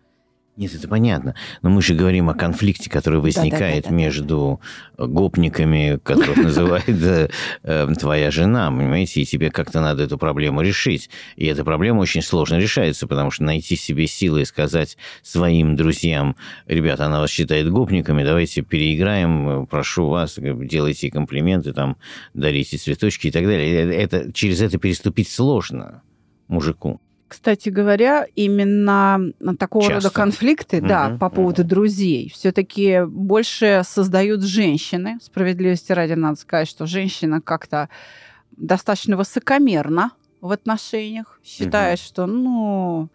Нет, 0.59 0.75
это 0.75 0.89
понятно. 0.89 1.35
Но 1.61 1.69
мы 1.69 1.81
же 1.81 1.95
говорим 1.95 2.29
о 2.29 2.33
конфликте, 2.33 2.89
который 2.89 3.21
возникает 3.21 3.85
да, 3.85 3.89
да, 3.91 3.95
да, 3.95 3.95
между 3.95 4.59
гопниками, 4.97 5.97
которых 6.03 6.35
называет 6.43 6.89
э, 6.89 7.29
э, 7.63 7.87
твоя 7.97 8.29
жена, 8.29 8.69
понимаете, 8.69 9.21
и 9.21 9.25
тебе 9.25 9.51
как-то 9.51 9.79
надо 9.79 10.03
эту 10.03 10.17
проблему 10.17 10.59
решить. 10.59 11.09
И 11.37 11.45
эта 11.45 11.63
проблема 11.63 11.99
очень 11.99 12.21
сложно 12.21 12.57
решается, 12.57 13.07
потому 13.07 13.31
что 13.31 13.45
найти 13.45 13.77
себе 13.77 14.05
силы 14.05 14.41
и 14.41 14.45
сказать 14.45 14.97
своим 15.21 15.77
друзьям, 15.77 16.35
ребята, 16.67 17.05
она 17.05 17.21
вас 17.21 17.29
считает 17.29 17.69
гопниками, 17.69 18.25
давайте 18.25 18.61
переиграем, 18.61 19.65
прошу 19.65 20.09
вас, 20.09 20.37
делайте 20.37 21.09
комплименты, 21.09 21.71
там, 21.71 21.95
дарите 22.33 22.75
цветочки 22.75 23.27
и 23.27 23.31
так 23.31 23.45
далее. 23.45 23.93
Это, 23.93 24.33
через 24.33 24.59
это 24.59 24.77
переступить 24.77 25.31
сложно 25.31 26.01
мужику. 26.49 26.99
Кстати 27.29 27.69
говоря, 27.69 28.25
именно 28.35 29.31
такого 29.59 29.85
Часто. 29.85 29.95
рода 29.95 30.09
конфликты, 30.09 30.79
угу, 30.79 30.87
да, 30.87 31.17
по 31.19 31.29
поводу 31.29 31.61
угу. 31.61 31.69
друзей, 31.69 32.31
все-таки 32.33 33.03
больше 33.05 33.83
создают 33.85 34.41
женщины. 34.43 35.19
Справедливости 35.21 35.91
ради 35.91 36.13
надо 36.13 36.37
сказать, 36.37 36.67
что 36.67 36.87
женщина 36.87 37.39
как-то 37.39 37.87
достаточно 38.57 39.15
высокомерна 39.15 40.11
в 40.41 40.51
отношениях, 40.51 41.39
считает, 41.43 41.99
угу. 41.99 42.05
что, 42.05 42.25
ну, 42.25 43.09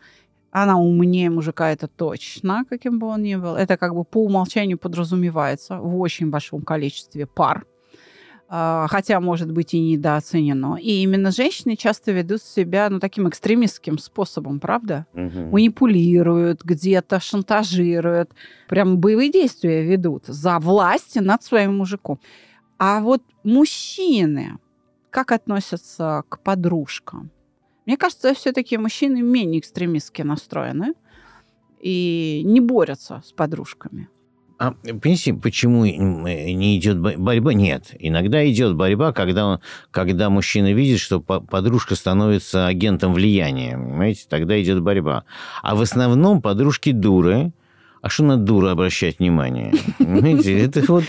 она 0.52 0.78
умнее 0.78 1.28
мужика, 1.30 1.72
это 1.72 1.88
точно, 1.88 2.64
каким 2.70 3.00
бы 3.00 3.08
он 3.08 3.22
ни 3.24 3.34
был. 3.34 3.56
Это 3.56 3.76
как 3.76 3.96
бы 3.96 4.04
по 4.04 4.24
умолчанию 4.24 4.78
подразумевается 4.78 5.78
в 5.78 5.98
очень 5.98 6.30
большом 6.30 6.62
количестве 6.62 7.26
пар. 7.26 7.66
А, 8.48 8.86
хотя, 8.88 9.20
может 9.20 9.50
быть, 9.50 9.74
и 9.74 9.80
недооценено. 9.80 10.76
И 10.80 11.02
именно 11.02 11.30
женщины 11.30 11.76
часто 11.76 12.12
ведут 12.12 12.42
себя 12.42 12.88
ну, 12.90 13.00
таким 13.00 13.28
экстремистским 13.28 13.98
способом, 13.98 14.60
правда? 14.60 15.06
Угу. 15.14 15.50
Манипулируют 15.50 16.62
где-то, 16.62 17.20
шантажируют, 17.20 18.30
прям 18.68 18.98
боевые 18.98 19.32
действия 19.32 19.82
ведут 19.82 20.26
за 20.26 20.58
власть 20.58 21.16
над 21.20 21.42
своим 21.42 21.78
мужиком. 21.78 22.20
А 22.78 23.00
вот 23.00 23.22
мужчины 23.42 24.58
как 25.10 25.30
относятся 25.32 26.24
к 26.28 26.40
подружкам? 26.40 27.30
Мне 27.86 27.96
кажется, 27.96 28.34
все-таки 28.34 28.76
мужчины 28.76 29.22
менее 29.22 29.60
экстремистски 29.60 30.22
настроены 30.22 30.94
и 31.80 32.42
не 32.44 32.60
борются 32.60 33.22
с 33.24 33.32
подружками. 33.32 34.08
А 34.64 34.72
понимаете, 34.72 35.34
почему 35.34 35.84
не 35.84 36.78
идет 36.78 36.98
борьба? 36.98 37.52
Нет. 37.52 37.94
Иногда 37.98 38.48
идет 38.50 38.74
борьба, 38.76 39.12
когда, 39.12 39.46
он, 39.46 39.60
когда 39.90 40.30
мужчина 40.30 40.72
видит, 40.72 41.00
что 41.00 41.20
подружка 41.20 41.96
становится 41.96 42.66
агентом 42.66 43.12
влияния. 43.12 43.72
Понимаете, 43.72 44.24
тогда 44.28 44.60
идет 44.62 44.80
борьба. 44.80 45.24
А 45.62 45.74
в 45.74 45.82
основном 45.82 46.40
подружки 46.40 46.92
дуры, 46.92 47.52
а 48.04 48.10
что 48.10 48.22
на 48.24 48.36
дуру 48.36 48.68
обращать 48.68 49.18
внимание? 49.18 49.72
Понимаете, 49.98 50.62
это 50.62 50.82
вот, 50.92 51.04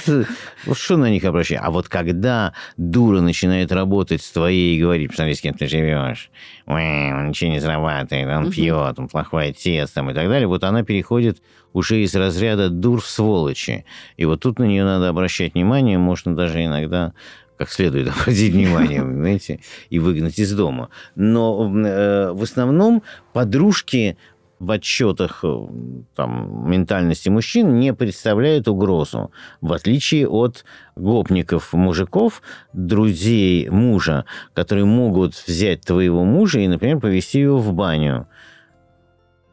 вот 0.66 0.78
что 0.78 0.96
на 0.96 1.10
них 1.10 1.25
обращать? 1.25 1.60
А 1.62 1.70
вот 1.70 1.90
когда 1.90 2.54
дура 2.78 3.20
начинает 3.20 3.74
работать 3.74 4.22
с 4.22 4.32
твоей 4.32 4.78
и 4.78 4.82
говорить, 4.82 5.10
посмотри, 5.10 5.36
с 5.36 5.42
кем 5.42 5.56
ты 5.56 5.68
живешь, 5.68 6.30
Ой, 6.66 7.14
он 7.14 7.28
ничего 7.28 7.52
не 7.52 7.60
зарабатывает, 7.60 8.30
он 8.30 8.50
пьет, 8.50 8.98
он 8.98 9.10
плохой 9.10 9.50
отец 9.50 9.92
там, 9.92 10.10
и 10.10 10.14
так 10.14 10.30
далее, 10.30 10.48
вот 10.48 10.64
она 10.64 10.84
переходит 10.84 11.42
уже 11.74 12.02
из 12.02 12.16
разряда 12.16 12.70
дур 12.70 13.02
в 13.02 13.08
сволочи. 13.08 13.84
И 14.16 14.24
вот 14.24 14.40
тут 14.40 14.58
на 14.60 14.64
нее 14.64 14.86
надо 14.86 15.10
обращать 15.10 15.54
внимание, 15.54 15.98
можно 15.98 16.34
даже 16.34 16.64
иногда 16.64 17.12
как 17.58 17.70
следует 17.72 18.08
обратить 18.22 18.54
внимание, 18.54 19.02
понимаете, 19.02 19.60
и 19.90 20.00
выгнать 20.00 20.40
из 20.40 20.54
дома. 20.54 20.90
Но 21.16 21.70
э, 21.75 22.32
в 22.32 22.42
основном 22.42 23.04
подружки 23.34 24.18
в 24.60 24.72
отчетах 24.72 25.40
э, 25.44 25.68
там, 26.16 26.70
ментальности 26.70 27.30
мужчин 27.30 27.80
не 27.80 27.94
представляет 27.94 28.68
угрозу, 28.68 29.32
в 29.62 29.74
отличие 29.74 30.28
от 30.28 30.66
гопников 30.96 31.74
мужиков, 31.74 32.42
друзей 32.74 33.70
мужа, 33.70 34.26
которые 34.54 34.86
могут 34.86 35.34
взять 35.36 35.82
твоего 35.82 36.24
мужа 36.24 36.60
и, 36.60 36.68
например, 36.68 37.00
повести 37.00 37.40
его 37.40 37.58
в 37.58 37.74
баню. 37.74 38.28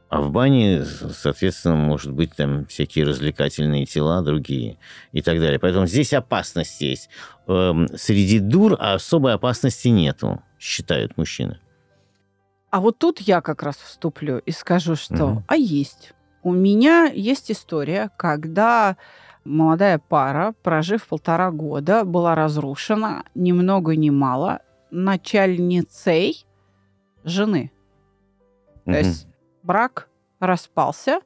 А 0.09 0.21
в 0.21 0.31
бане, 0.31 0.85
соответственно, 0.85 1.75
может 1.75 2.13
быть 2.13 2.37
там 2.37 2.67
всякие 2.67 3.07
развлекательные 3.07 3.87
тела, 3.87 4.21
другие 4.21 4.77
и 5.13 5.23
так 5.23 5.41
далее. 5.41 5.59
Поэтому 5.59 5.87
здесь 5.87 6.13
опасность 6.13 6.83
есть. 6.83 7.09
Эм, 7.47 7.89
среди 7.97 8.39
дур 8.39 8.77
особой 8.79 9.33
опасности 9.33 9.89
нету, 9.89 10.43
считают 10.61 11.17
мужчины. 11.17 11.61
А 12.73 12.81
вот 12.81 12.99
тут 12.99 13.21
я 13.21 13.43
как 13.43 13.63
раз 13.63 13.77
вступлю 13.77 14.39
и 14.39 14.51
скажу, 14.51 14.97
что 14.97 15.27
Мгм. 15.27 15.45
а 15.47 15.57
есть. 15.57 16.15
У 16.43 16.53
меня 16.53 17.05
есть 17.05 17.51
история, 17.53 18.11
когда 18.17 18.97
молодая 19.45 19.99
пара, 19.99 20.55
прожив 20.63 21.07
полтора 21.07 21.51
года, 21.51 22.05
была 22.05 22.35
разрушена 22.35 23.25
ни 23.35 23.53
много 23.53 23.95
ни 23.95 24.09
мало 24.09 24.61
начальницей 24.91 26.47
жены. 27.25 27.71
То 28.87 28.93
Мгм. 28.93 28.99
есть 29.01 29.27
брак 29.63 30.09
распался, 30.41 31.21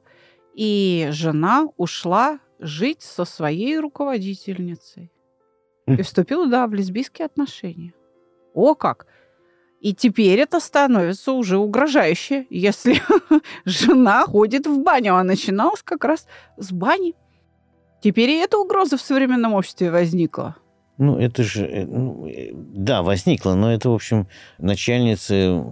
и 0.53 1.07
жена 1.11 1.69
ушла 1.77 2.39
жить 2.59 3.03
со 3.03 3.23
своей 3.23 3.79
руководительницей. 3.79 5.13
И 5.87 5.95
Хм. 5.95 6.03
вступила, 6.03 6.45
да, 6.47 6.67
в 6.67 6.73
лесбийские 6.73 7.25
отношения. 7.27 7.93
О 8.53 8.75
как! 8.75 9.05
И 9.79 9.93
теперь 9.93 10.39
это 10.39 10.59
становится 10.59 11.31
уже 11.33 11.57
угрожающе, 11.57 12.47
если 12.49 13.01
жена 13.65 14.25
ходит 14.25 14.65
в 14.65 14.81
баню. 14.81 15.15
А 15.15 15.23
начиналось 15.23 15.83
как 15.83 16.03
раз 16.03 16.27
с 16.57 16.71
бани. 16.71 17.13
Теперь 18.01 18.29
и 18.31 18.37
эта 18.37 18.57
угроза 18.57 18.97
в 18.97 19.01
современном 19.01 19.53
обществе 19.53 19.91
возникла. 19.91 20.55
Ну, 20.97 21.17
это 21.19 21.43
же... 21.43 21.65
э, 21.65 21.85
ну, 21.85 22.27
э, 22.27 22.49
да, 22.53 23.03
возникло, 23.03 23.53
но 23.53 23.71
это, 23.71 23.89
в 23.89 23.93
общем, 23.93 24.27
начальницы... 24.57 25.63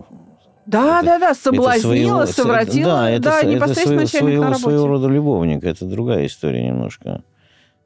Да, 0.68 1.00
Это- 1.00 1.06
да, 1.06 1.20
да, 1.20 1.32
это 1.32 1.40
соблазнила, 1.40 2.26
своего- 2.26 2.26
совратила. 2.28 2.92
Да, 2.92 3.10
это, 3.10 3.24
да, 3.24 3.40
это 3.40 3.48
непосредственно 3.48 4.06
своего, 4.06 4.44
на 4.44 4.54
своего, 4.56 4.60
своего 4.60 4.86
работе. 4.88 5.04
рода 5.04 5.14
любовник. 5.14 5.64
Это 5.64 5.86
другая 5.86 6.26
история 6.28 6.68
немножко. 6.68 7.24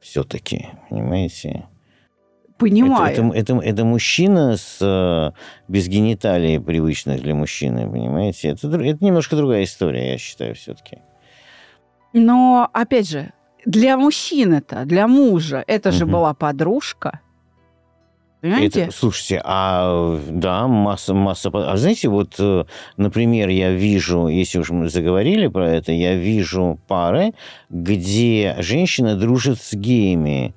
Все-таки, 0.00 0.68
понимаете? 0.90 1.66
Понимаю. 2.60 3.12
Это, 3.12 3.22
это, 3.22 3.54
это, 3.54 3.58
это 3.64 3.84
мужчина 3.84 4.56
с, 4.56 4.78
э, 4.80 5.32
без 5.66 5.88
гениталий, 5.88 6.60
привычных 6.60 7.22
для 7.22 7.34
мужчины, 7.34 7.90
понимаете? 7.90 8.50
Это, 8.50 8.68
это 8.68 9.04
немножко 9.04 9.34
другая 9.34 9.64
история, 9.64 10.12
я 10.12 10.18
считаю, 10.18 10.54
все-таки. 10.54 10.98
Но, 12.12 12.68
опять 12.72 13.08
же, 13.08 13.32
для 13.64 13.96
мужчины-то, 13.96 14.84
для 14.84 15.08
мужа, 15.08 15.64
это 15.66 15.90
же 15.90 16.04
Мгм. 16.04 16.12
была 16.12 16.34
подружка. 16.34 17.20
Понимаете? 18.40 18.82
Это, 18.82 18.92
слушайте, 18.92 19.40
а 19.44 20.18
да, 20.30 20.66
масса, 20.66 21.12
масса... 21.12 21.50
А 21.52 21.76
знаете, 21.76 22.08
вот, 22.08 22.36
э, 22.38 22.64
например, 22.96 23.48
я 23.48 23.70
вижу, 23.70 24.28
если 24.28 24.58
уж 24.58 24.70
мы 24.70 24.88
заговорили 24.88 25.46
про 25.48 25.68
это, 25.68 25.92
я 25.92 26.14
вижу 26.14 26.78
пары, 26.88 27.32
где 27.68 28.56
женщина 28.58 29.16
дружит 29.16 29.60
с 29.60 29.74
геями. 29.74 30.54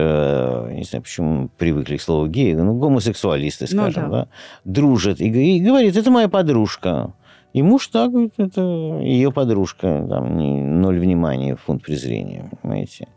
Э, 0.00 0.70
не 0.70 0.84
знаю, 0.84 1.02
почему 1.02 1.48
привыкли 1.58 1.96
к 1.96 2.02
слову 2.02 2.28
геи, 2.28 2.52
ну, 2.54 2.72
гомосексуалисты, 2.78 3.66
Ну 3.72 3.82
скажем, 3.82 4.10
да. 4.10 4.22
да. 4.22 4.28
дружат. 4.64 5.20
И, 5.20 5.26
и 5.26 5.60
говорит, 5.60 5.96
это 5.96 6.12
моя 6.12 6.28
подружка. 6.28 7.14
И 7.52 7.62
муж 7.62 7.88
так, 7.88 8.12
говорит, 8.12 8.34
это 8.36 8.60
ее 9.02 9.32
подружка. 9.32 10.06
Там 10.08 10.80
ноль 10.80 11.00
внимания, 11.00 11.56
фунт 11.56 11.82
презрения, 11.82 12.48
понимаете. 12.62 13.08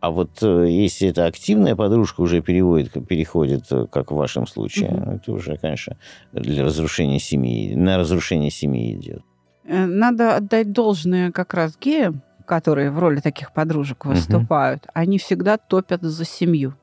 А 0.00 0.10
вот 0.10 0.42
э, 0.42 0.66
если 0.68 1.08
это 1.08 1.24
активная 1.24 1.76
подружка 1.76 2.20
уже 2.20 2.42
переводит, 2.42 2.92
переходит, 3.08 3.64
э, 3.70 3.86
как 3.90 4.10
в 4.10 4.16
вашем 4.16 4.46
случае, 4.46 4.90
ну, 4.90 5.12
это 5.12 5.32
уже, 5.32 5.56
конечно, 5.56 5.96
для 6.32 6.62
разрушения 6.62 7.20
семьи, 7.20 7.74
на 7.74 7.96
разрушение 7.96 8.50
семьи 8.50 8.92
идет. 8.92 9.22
Э, 9.64 9.86
Надо 9.86 10.36
отдать 10.36 10.72
должное 10.72 11.30
как 11.30 11.54
раз 11.54 11.78
геям, 11.80 12.20
которые 12.52 12.90
в 12.90 12.98
роли 12.98 13.20
таких 13.20 13.54
подружек 13.54 14.04
выступают. 14.04 14.86
Они 14.92 15.16
всегда 15.16 15.56
топят 15.56 16.02
за 16.02 16.26
семью. 16.26 16.74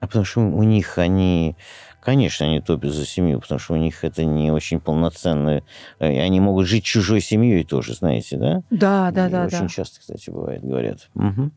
А 0.00 0.08
потому 0.08 0.24
что 0.24 0.40
у 0.40 0.62
них 0.64 0.98
они, 0.98 1.56
конечно, 2.02 2.46
они 2.46 2.60
топят 2.60 2.90
за 2.92 3.06
семью, 3.06 3.40
потому 3.40 3.60
что 3.60 3.74
у 3.74 3.76
них 3.76 4.02
это 4.02 4.24
не 4.24 4.50
очень 4.50 4.80
полноценно. 4.80 5.62
э, 6.00 6.12
и 6.12 6.18
Они 6.18 6.40
могут 6.40 6.66
жить 6.66 6.82
чужой 6.84 7.20
семьей 7.20 7.62
тоже, 7.62 7.94
знаете, 7.94 8.38
да? 8.38 8.62
Да, 8.70 9.12
да, 9.12 9.28
И 9.28 9.30
да, 9.30 9.44
Очень 9.44 9.60
да. 9.60 9.68
часто, 9.68 10.00
кстати, 10.00 10.30
бывает, 10.30 10.64
говорят. 10.64 11.10
Мгм. 11.14 11.52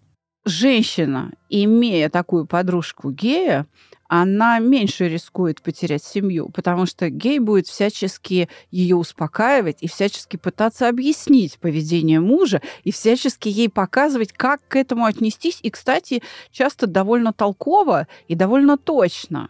Женщина, 0.45 1.31
имея 1.49 2.09
такую 2.09 2.45
подружку 2.45 3.11
гея, 3.11 3.67
она 4.07 4.57
меньше 4.57 5.07
рискует 5.07 5.61
потерять 5.61 6.03
семью, 6.03 6.49
потому 6.49 6.87
что 6.87 7.09
гей 7.09 7.37
будет 7.37 7.67
всячески 7.67 8.49
ее 8.71 8.95
успокаивать 8.95 9.77
и 9.81 9.87
всячески 9.87 10.37
пытаться 10.37 10.89
объяснить 10.89 11.59
поведение 11.59 12.19
мужа 12.19 12.61
и 12.83 12.91
всячески 12.91 13.49
ей 13.49 13.69
показывать, 13.69 14.31
как 14.31 14.67
к 14.67 14.77
этому 14.77 15.05
отнестись. 15.05 15.59
И, 15.61 15.69
кстати, 15.69 16.23
часто 16.51 16.87
довольно 16.87 17.33
толково 17.33 18.07
и 18.27 18.33
довольно 18.33 18.77
точно. 18.77 19.49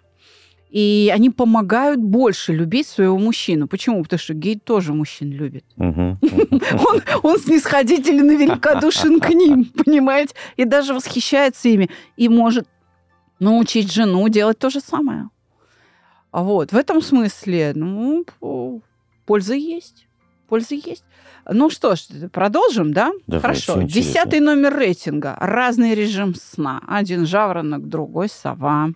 И 0.69 1.11
они 1.13 1.31
помогают 1.31 1.99
больше 1.99 2.53
любить 2.53 2.87
своего 2.87 3.17
мужчину. 3.17 3.67
Почему? 3.67 4.03
Потому 4.03 4.19
что 4.19 4.33
гей 4.35 4.59
тоже 4.59 4.93
мужчин 4.93 5.31
любит. 5.31 5.65
Он, 5.77 7.39
снисходителен 7.39 8.29
и 8.31 8.35
великодушен 8.35 9.19
к 9.19 9.29
ним, 9.29 9.65
понимаете? 9.85 10.35
И 10.57 10.65
даже 10.65 10.93
восхищается 10.93 11.69
ими. 11.69 11.89
И 12.17 12.29
может 12.29 12.67
научить 13.39 13.91
жену 13.91 14.27
делать 14.29 14.59
то 14.59 14.69
же 14.69 14.79
самое. 14.79 15.29
А 16.31 16.43
Вот, 16.43 16.71
в 16.71 16.77
этом 16.77 17.01
смысле, 17.01 17.71
ну, 17.73 18.23
польза 19.25 19.55
есть. 19.55 20.07
Польза 20.47 20.75
есть. 20.75 21.03
Ну 21.49 21.71
что 21.71 21.95
ж, 21.95 22.01
продолжим, 22.31 22.93
да? 22.93 23.11
Давайте, 23.25 23.41
Хорошо. 23.41 23.81
Десятый 23.81 24.39
номер 24.39 24.77
рейтинга. 24.77 25.35
Разный 25.39 25.95
режим 25.95 26.35
сна. 26.35 26.81
Один 26.87 27.25
жаворонок, 27.25 27.87
другой 27.87 28.29
сова. 28.29 28.89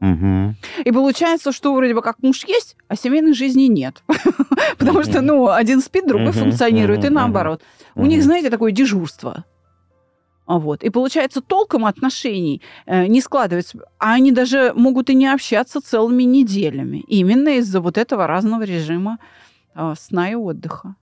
Мгм. 0.00 0.56
И 0.84 0.92
получается, 0.92 1.52
что 1.52 1.74
вроде 1.74 1.94
бы 1.94 2.02
как 2.02 2.22
муж 2.22 2.44
есть, 2.44 2.76
а 2.88 2.96
семейной 2.96 3.34
жизни 3.34 3.64
нет. 3.64 4.02
Потому 4.78 5.02
что, 5.02 5.20
ну, 5.20 5.48
один 5.48 5.80
спит, 5.80 6.06
другой 6.06 6.32
функционирует, 6.32 7.04
и 7.04 7.10
наоборот. 7.10 7.62
У 7.94 8.06
них, 8.06 8.22
знаете, 8.22 8.50
такое 8.50 8.72
дежурство. 8.72 9.44
А 10.46 10.58
Вот. 10.58 10.82
И 10.82 10.90
получается, 10.90 11.40
толком 11.40 11.84
отношений 11.84 12.60
э, 12.86 13.06
не 13.06 13.20
складывается. 13.20 13.78
А 13.98 14.14
они 14.14 14.32
даже 14.32 14.72
могут 14.74 15.08
и 15.08 15.14
не 15.14 15.28
общаться 15.28 15.80
целыми 15.80 16.24
неделями. 16.24 17.04
Именно 17.06 17.50
из-за 17.58 17.80
вот 17.80 17.96
этого 17.96 18.26
разного 18.26 18.64
режима 18.64 19.18
э, 19.76 19.94
сна 19.96 20.30
и 20.30 20.34
отдыха. 20.34 20.96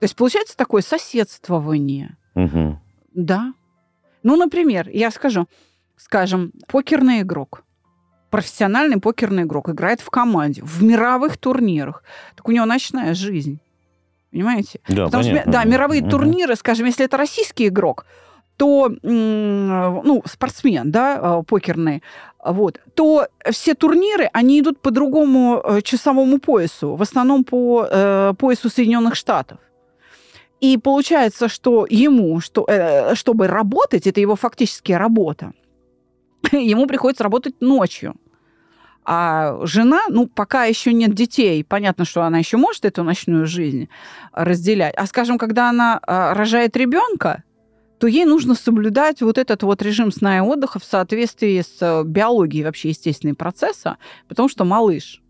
То 0.00 0.04
есть 0.04 0.16
получается 0.16 0.56
такое 0.56 0.82
соседствование. 0.82 2.16
Мгм. 2.34 2.80
Да. 3.14 3.54
Ну, 4.24 4.34
например, 4.34 4.88
я 4.88 5.12
скажу, 5.12 5.46
скажем, 5.96 6.52
покерный 6.66 7.20
игрок, 7.20 7.62
профессиональный 8.30 8.98
покерный 8.98 9.44
игрок 9.44 9.68
играет 9.68 10.00
в 10.00 10.10
команде, 10.10 10.62
в 10.62 10.82
мировых 10.82 11.36
турнирах. 11.38 12.02
Так 12.34 12.48
у 12.48 12.52
него 12.52 12.66
ночная 12.66 13.14
жизнь. 13.14 13.58
Понимаете? 14.30 14.80
Да, 14.88 15.06
Потому 15.06 15.22
что, 15.22 15.32
понятно. 15.32 15.52
да, 15.52 15.64
мировые 15.64 16.02
Мгм. 16.02 16.10
турниры, 16.10 16.56
скажем, 16.56 16.86
если 16.86 17.04
это 17.04 17.16
российский 17.16 17.68
игрок, 17.68 18.06
то, 18.56 18.90
ну, 19.02 20.22
спортсмен, 20.26 20.90
да, 20.90 21.40
э, 21.40 21.42
покерный, 21.46 22.02
вот, 22.44 22.80
то 22.94 23.26
все 23.50 23.74
турниры, 23.74 24.30
они 24.32 24.60
идут 24.60 24.80
по 24.80 24.90
другому 24.90 25.60
э, 25.62 25.82
часовому 25.82 26.38
поясу, 26.38 26.94
в 26.96 27.02
основном 27.02 27.44
по 27.44 27.86
э, 27.90 28.34
поясу 28.38 28.70
Соединенных 28.70 29.14
Штатов. 29.14 29.58
И 30.60 30.78
получается, 30.78 31.48
что 31.48 31.86
ему, 31.90 32.40
что, 32.40 32.64
э, 32.68 33.14
чтобы 33.14 33.46
работать, 33.46 34.06
это 34.06 34.20
его 34.20 34.36
фактически 34.36 34.92
работа, 34.92 35.52
ему 36.52 36.86
приходится 36.86 37.24
работать 37.24 37.60
ночью. 37.60 38.14
А 39.08 39.64
жена, 39.64 40.02
ну, 40.08 40.26
пока 40.26 40.64
еще 40.64 40.92
нет 40.92 41.14
детей, 41.14 41.62
понятно, 41.62 42.04
что 42.04 42.22
она 42.22 42.38
еще 42.38 42.56
может 42.56 42.84
эту 42.84 43.04
ночную 43.04 43.46
жизнь 43.46 43.88
разделять. 44.32 44.94
А, 44.96 45.06
скажем, 45.06 45.38
когда 45.38 45.70
она 45.70 46.00
а, 46.02 46.34
рожает 46.34 46.76
ребенка, 46.76 47.44
то 47.98 48.08
ей 48.08 48.24
нужно 48.24 48.54
соблюдать 48.54 49.22
вот 49.22 49.38
этот 49.38 49.62
вот 49.62 49.80
режим 49.82 50.10
сна 50.10 50.38
и 50.38 50.40
отдыха 50.40 50.78
в 50.80 50.84
соответствии 50.84 51.60
с 51.60 51.78
э, 51.80 52.02
биологией 52.04 52.64
вообще 52.64 52.90
естественные 52.90 53.34
процесса, 53.34 53.96
потому 54.28 54.48
что 54.48 54.64
малыш. 54.64 55.22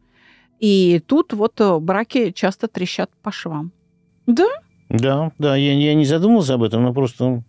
И 0.58 1.00
тут 1.06 1.32
вот 1.32 1.60
э, 1.60 1.78
браки 1.78 2.32
часто 2.32 2.66
трещат 2.66 3.10
по 3.22 3.30
швам. 3.30 3.72
Да, 4.26 4.48
Да, 4.88 5.32
да, 5.38 5.56
я, 5.56 5.74
я 5.74 5.94
не 5.94 6.04
задумывался 6.04 6.54
об 6.54 6.62
этом, 6.62 6.82
но 6.82 6.92
просто, 6.92 7.42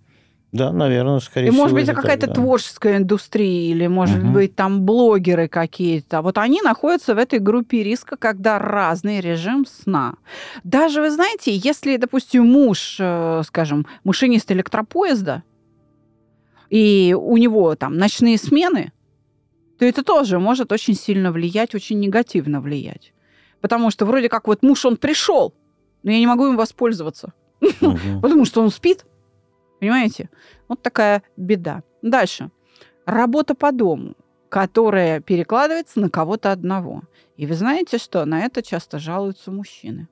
да, 0.52 0.72
наверное, 0.72 1.20
скорее 1.20 1.48
и 1.48 1.52
всего. 1.52 1.64
может 1.64 1.76
быть 1.76 1.84
это 1.90 1.94
какая-то 1.94 2.28
да. 2.28 2.34
творческая 2.34 2.98
индустрия, 2.98 3.70
или 3.72 3.88
может 3.88 4.24
Мгм. 4.24 4.34
быть 4.34 4.56
там 4.56 4.82
блогеры 4.84 5.48
какие-то. 5.48 6.22
Вот 6.22 6.38
они 6.38 6.62
находятся 6.62 7.16
в 7.16 7.18
этой 7.18 7.40
группе 7.40 7.84
риска, 7.84 8.16
когда 8.16 8.58
разный 8.58 9.20
режим 9.20 9.66
сна. 9.66 10.16
Даже, 10.64 11.02
вы 11.02 11.12
знаете, 11.12 11.54
если, 11.56 11.98
допустим, 11.98 12.46
муж, 12.48 12.98
э, 13.00 13.42
скажем, 13.46 13.86
машинист 14.04 14.50
электропоезда, 14.52 15.44
и 16.70 17.16
у 17.18 17.38
него 17.38 17.76
там 17.76 17.98
ночные 17.98 18.38
смены, 18.38 18.92
то 19.80 19.86
это 19.86 20.04
тоже 20.04 20.40
может 20.40 20.72
очень 20.72 20.96
сильно 20.96 21.32
влиять, 21.32 21.76
очень 21.76 22.00
негативно 22.00 22.62
влиять. 22.62 23.14
Потому 23.62 23.92
что 23.92 24.06
вроде 24.06 24.30
как 24.30 24.48
вот 24.48 24.64
муж, 24.64 24.86
он 24.86 24.98
пришел, 24.98 25.54
но 26.04 26.12
я 26.12 26.20
не 26.20 26.28
могу 26.28 26.48
им 26.48 26.56
воспользоваться. 26.58 27.34
Потому 28.22 28.46
что 28.46 28.62
он 28.62 28.70
спит. 28.70 29.06
Понимаете? 29.80 30.30
Вот 30.68 30.82
такая 30.82 31.24
беда. 31.38 31.84
Дальше. 32.02 32.52
Работа 33.06 33.56
по 33.56 33.72
дому. 33.72 34.16
которая 34.50 35.20
перекладывается 35.20 36.00
на 36.00 36.10
кого-то 36.10 36.52
одного. 36.52 37.04
И 37.36 37.46
вы 37.46 37.54
знаете 37.54 37.98
что? 37.98 38.24
На 38.26 38.46
это 38.46 38.62
часто 38.64 38.98
жалуются 38.98 39.52
мужчины. 39.52 40.08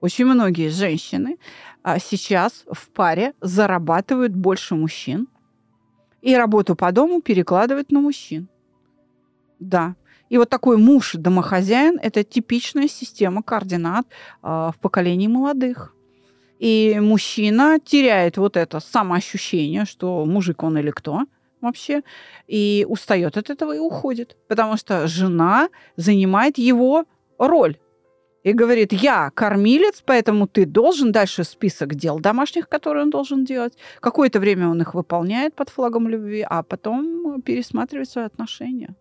Очень 0.00 0.26
многие 0.26 0.68
женщины 0.68 1.38
а, 1.82 1.98
сейчас 1.98 2.64
в 2.70 2.88
паре 2.90 3.34
зарабатывают 3.40 4.32
больше 4.32 4.74
мужчин 4.74 5.28
и 6.22 6.36
работу 6.36 6.76
по 6.76 6.92
дому 6.92 7.20
перекладывают 7.20 7.90
на 7.90 8.00
мужчин. 8.00 8.48
Да. 9.58 9.96
И 10.28 10.38
вот 10.38 10.48
такой 10.48 10.76
муж-домохозяин– 10.76 11.98
это 12.02 12.22
типичная 12.22 12.88
система 12.88 13.42
координат 13.42 14.06
а, 14.40 14.70
в 14.72 14.78
поколении 14.78 15.26
молодых. 15.26 15.94
И 16.58 16.98
мужчина 17.00 17.78
теряет 17.78 18.36
вот 18.36 18.56
это 18.56 18.80
самоощущение, 18.80 19.84
что 19.84 20.24
мужик 20.24 20.62
он 20.62 20.78
или 20.78 20.90
кто 20.90 21.22
вообще, 21.60 22.02
и 22.46 22.86
устает 22.88 23.36
от 23.36 23.50
этого 23.50 23.74
и 23.74 23.78
уходит. 23.78 24.36
Потому 24.48 24.76
что 24.76 25.06
жена 25.06 25.68
занимает 25.96 26.58
его 26.58 27.04
роль. 27.38 27.76
И 28.44 28.52
говорит, 28.52 28.92
я 28.92 29.30
кормилец, 29.30 30.02
поэтому 30.06 30.46
ты 30.46 30.64
должен 30.64 31.12
дальше 31.12 31.44
список 31.44 31.94
дел 31.94 32.20
домашних, 32.20 32.68
которые 32.68 33.02
он 33.02 33.10
должен 33.10 33.44
делать. 33.44 33.76
Какое-то 34.00 34.40
время 34.40 34.68
он 34.68 34.80
их 34.80 34.94
выполняет 34.94 35.54
под 35.54 35.68
флагом 35.68 36.08
любви, 36.08 36.46
а 36.48 36.62
потом 36.62 37.42
пересматривает 37.42 38.08
свои 38.08 38.24
отношения. 38.24 38.94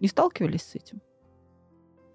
Не 0.00 0.08
сталкивались 0.08 0.62
с 0.62 0.74
этим? 0.76 1.02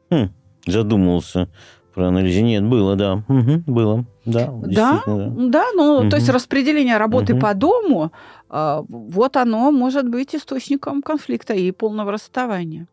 Хм, 0.09 0.33
задумался 0.65 1.49
проанализировать. 1.95 2.51
Нет, 2.51 2.63
было, 2.65 2.95
да. 2.95 3.23
Угу, 3.27 3.63
было. 3.65 4.05
Да, 4.25 4.51
да, 4.63 5.01
да. 5.05 5.33
да 5.35 5.65
ну, 5.73 5.99
угу. 5.99 6.09
то 6.09 6.17
есть 6.17 6.29
распределение 6.29 6.97
работы 6.97 7.33
угу. 7.33 7.41
по 7.41 7.53
дому, 7.53 8.11
э, 8.49 8.83
вот 8.87 9.37
оно 9.37 9.71
может 9.71 10.07
быть 10.09 10.35
источником 10.35 11.01
конфликта 11.01 11.53
и 11.53 11.71
полного 11.71 12.11
расставания. 12.11 12.87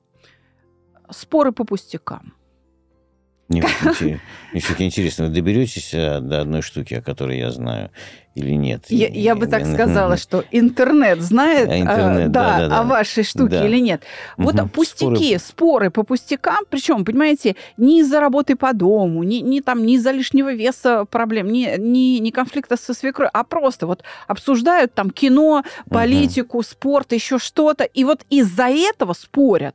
Споры 1.10 1.52
по 1.52 1.64
пустякам. 1.64 2.32
Мне 3.60 4.60
все-таки 4.60 4.84
интересно, 4.84 5.26
вы 5.26 5.30
доберетесь 5.30 5.94
э, 5.94 6.20
до 6.20 6.42
одной 6.42 6.62
штуки, 6.62 6.94
о 6.94 7.02
которой 7.02 7.38
я 7.38 7.50
знаю, 7.50 7.90
или 8.34 8.52
нет? 8.52 8.84
Я, 8.88 9.08
я 9.08 9.34
бы 9.34 9.46
так 9.46 9.66
сказала, 9.72 10.16
что 10.16 10.44
интернет 10.50 11.20
знает 11.20 11.68
а 11.68 11.78
интернет, 11.78 12.28
а, 12.28 12.30
да, 12.30 12.58
да, 12.58 12.68
да, 12.68 12.80
о 12.80 12.82
вашей 12.84 13.24
штуке 13.24 13.58
да. 13.60 13.66
или 13.66 13.78
нет. 13.78 14.02
Вот 14.36 14.54
угу. 14.60 14.68
пустяки, 14.68 15.38
споры... 15.38 15.38
споры 15.38 15.90
по 15.90 16.02
пустякам, 16.02 16.64
причем, 16.68 17.04
понимаете, 17.04 17.56
не 17.76 18.00
из-за 18.00 18.20
работы 18.20 18.56
по 18.56 18.72
дому, 18.72 19.22
не, 19.22 19.40
не, 19.40 19.60
там, 19.60 19.84
не 19.86 19.96
из-за 19.96 20.10
лишнего 20.10 20.52
веса 20.52 21.04
проблем, 21.06 21.48
не, 21.48 21.76
не, 21.78 22.20
не 22.20 22.30
конфликта 22.30 22.76
со 22.76 22.94
свекрой, 22.94 23.28
а 23.32 23.44
просто 23.44 23.86
вот 23.86 24.02
обсуждают 24.26 24.94
там 24.94 25.10
кино, 25.10 25.64
политику, 25.88 26.58
угу. 26.58 26.64
спорт, 26.64 27.12
еще 27.12 27.38
что-то, 27.38 27.84
и 27.84 28.04
вот 28.04 28.22
из-за 28.28 28.68
этого 28.68 29.14
спорят. 29.14 29.74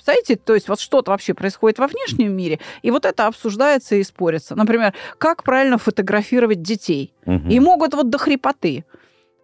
Представляете, 0.00 0.36
то 0.36 0.54
есть 0.54 0.66
вот 0.66 0.80
что-то 0.80 1.10
вообще 1.10 1.34
происходит 1.34 1.78
во 1.78 1.86
внешнем 1.86 2.32
мире, 2.32 2.58
и 2.80 2.90
вот 2.90 3.04
это 3.04 3.26
обсуждается 3.26 3.96
и 3.96 4.02
спорится. 4.02 4.56
Например, 4.56 4.94
как 5.18 5.42
правильно 5.42 5.76
фотографировать 5.76 6.62
детей. 6.62 7.12
Угу. 7.26 7.50
И 7.50 7.60
могут 7.60 7.92
вот 7.92 8.08
до 8.08 8.16
хрипоты. 8.16 8.86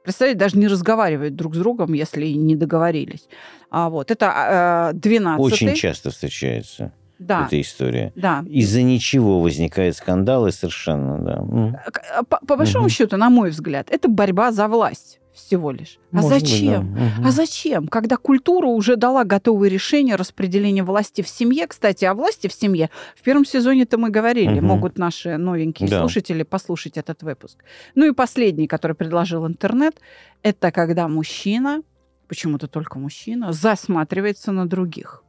Представляете, 0.03 0.39
даже 0.39 0.57
не 0.57 0.67
разговаривают 0.67 1.37
друг 1.37 1.57
с 1.57 1.59
другом, 1.59 1.93
если 1.93 2.27
не 2.29 2.57
договорились. 2.57 3.29
А 3.71 3.91
вот 3.91 4.11
это 4.11 4.93
э, 4.95 4.99
12 4.99 5.41
Очень 5.45 5.75
часто 5.75 6.09
встречается 6.11 6.93
да. 7.19 7.45
эта 7.45 7.61
история. 7.61 8.13
Да. 8.17 8.43
Из-за 8.49 8.81
ничего 8.81 9.41
возникает 9.41 9.95
скандал 9.95 10.47
и 10.47 10.53
совершенно, 10.53 11.19
да. 11.19 11.83
Э, 12.19 12.23
по, 12.27 12.39
по 12.39 12.57
большому 12.57 12.87
угу. 12.87 12.91
счету, 12.91 13.19
на 13.19 13.29
мой 13.29 13.51
взгляд, 13.51 13.89
это 13.91 14.09
борьба 14.09 14.53
за 14.53 14.69
власть 14.69 15.21
всего 15.37 15.71
лишь. 15.71 15.99
А 16.13 16.17
Может 16.17 16.41
зачем? 16.41 16.93
Быть, 16.93 17.01
да. 17.01 17.21
угу. 17.21 17.29
А 17.29 17.31
зачем? 17.31 17.89
Когда 17.89 18.17
культура 18.17 18.67
уже 18.67 18.97
дала 18.97 19.25
готовые 19.25 19.71
решения 19.71 20.17
распределения 20.17 20.83
власти 20.83 21.23
в 21.23 21.29
семье. 21.29 21.67
Кстати, 21.67 22.05
о 22.05 22.15
власти 22.15 22.49
в 22.49 22.53
семье 22.53 22.91
в 23.15 23.23
первом 23.23 23.45
сезоне-то 23.45 23.99
мы 23.99 24.11
говорили. 24.11 24.59
Угу. 24.59 24.67
Могут 24.67 24.99
наши 24.99 25.37
новенькие 25.37 25.89
да. 25.89 26.01
слушатели 26.01 26.43
послушать 26.43 26.97
этот 26.97 27.23
выпуск. 27.23 27.63
Ну 27.95 28.07
и 28.07 28.13
последний, 28.13 28.67
который 28.67 28.97
предложил 28.97 29.47
интернет, 29.47 30.01
это 30.43 30.73
когда 30.73 31.07
мужчина, 31.07 31.83
почему-то 32.29 32.67
только 32.67 32.99
мужчина, 32.99 33.53
засматривается 33.53 34.53
на 34.53 34.67
других 34.67 35.23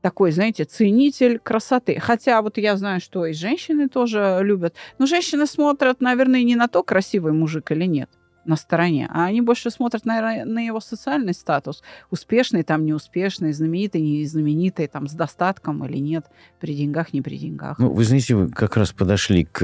такой, 0.00 0.32
знаете, 0.32 0.64
ценитель 0.64 1.38
красоты. 1.38 2.00
Хотя 2.00 2.42
вот 2.42 2.58
я 2.58 2.76
знаю, 2.76 3.00
что 3.00 3.24
и 3.24 3.32
женщины 3.32 3.88
тоже 3.88 4.40
любят. 4.42 4.74
Но 4.98 5.06
женщины 5.06 5.46
смотрят, 5.46 6.00
наверное, 6.00 6.42
не 6.42 6.56
на 6.56 6.66
то, 6.66 6.82
красивый 6.82 7.32
мужик 7.32 7.70
или 7.70 7.84
нет 7.84 8.10
на 8.44 8.56
стороне, 8.56 9.08
а 9.12 9.26
они 9.26 9.40
больше 9.40 9.70
смотрят, 9.70 10.04
наверное, 10.04 10.44
на 10.44 10.60
его 10.60 10.80
социальный 10.80 11.34
статус. 11.34 11.82
Успешный 12.10 12.62
там, 12.62 12.84
неуспешный, 12.84 13.52
знаменитый, 13.52 14.00
не 14.00 14.24
знаменитый, 14.26 14.86
там, 14.88 15.06
с 15.06 15.12
достатком 15.12 15.84
или 15.84 15.98
нет, 15.98 16.26
при 16.60 16.74
деньгах, 16.74 17.12
не 17.12 17.22
при 17.22 17.36
деньгах. 17.36 17.78
Ну, 17.78 17.92
вы 17.92 18.04
знаете, 18.04 18.34
вы 18.34 18.48
как 18.48 18.76
раз 18.76 18.92
подошли 18.92 19.44
к 19.44 19.62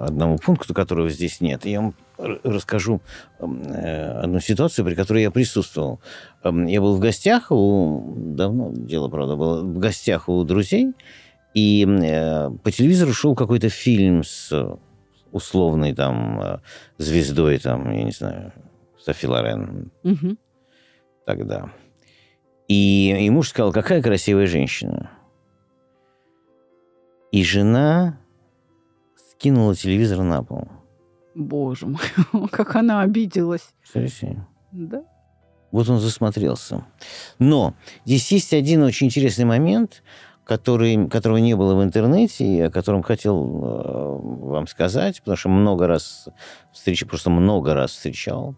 одному 0.00 0.38
пункту, 0.38 0.74
которого 0.74 1.10
здесь 1.10 1.40
нет. 1.40 1.64
Я 1.64 1.80
вам 1.80 1.94
расскажу 2.18 3.00
э, 3.40 4.20
одну 4.22 4.40
ситуацию, 4.40 4.84
при 4.84 4.94
которой 4.94 5.22
я 5.22 5.30
присутствовал. 5.30 6.00
Я 6.44 6.80
был 6.80 6.96
в 6.96 7.00
гостях 7.00 7.50
у... 7.50 8.14
Давно 8.16 8.72
дело, 8.72 9.08
правда, 9.08 9.36
было. 9.36 9.62
В 9.62 9.78
гостях 9.78 10.28
у 10.28 10.44
друзей, 10.44 10.92
и 11.54 11.86
э, 11.86 12.50
по 12.62 12.70
телевизору 12.70 13.12
шел 13.12 13.34
какой-то 13.34 13.68
фильм 13.68 14.24
с 14.24 14.50
условной 15.32 15.94
там 15.94 16.40
э, 16.40 16.58
звездой, 16.98 17.58
там, 17.58 17.90
я 17.90 18.04
не 18.04 18.12
знаю, 18.12 18.52
Софи 18.98 19.26
Лорен 19.26 19.90
угу. 20.04 20.36
тогда. 21.26 21.72
И, 22.68 23.16
и 23.18 23.30
муж 23.30 23.48
сказал, 23.48 23.72
какая 23.72 24.02
красивая 24.02 24.46
женщина. 24.46 25.10
И 27.32 27.42
жена 27.42 28.18
скинула 29.30 29.74
телевизор 29.74 30.22
на 30.22 30.44
пол. 30.44 30.68
Боже 31.34 31.86
мой, 31.86 32.02
как 32.50 32.76
она 32.76 33.00
обиделась. 33.00 33.74
Смотрите. 33.82 34.46
Да. 34.70 35.04
Вот 35.70 35.88
он 35.88 35.98
засмотрелся. 35.98 36.84
Но 37.38 37.74
здесь 38.04 38.30
есть 38.30 38.52
один 38.52 38.82
очень 38.82 39.06
интересный 39.06 39.46
момент– 39.46 40.02
который, 40.44 41.08
которого 41.08 41.38
не 41.38 41.54
было 41.54 41.74
в 41.74 41.82
интернете, 41.82 42.44
и 42.44 42.60
о 42.60 42.70
котором 42.70 43.02
хотел 43.02 43.44
э, 43.44 44.46
вам 44.46 44.66
сказать, 44.66 45.18
потому 45.20 45.36
что 45.36 45.48
много 45.48 45.86
раз 45.86 46.28
встречал, 46.72 47.08
просто 47.08 47.30
много 47.30 47.74
раз 47.74 47.92
встречал, 47.92 48.56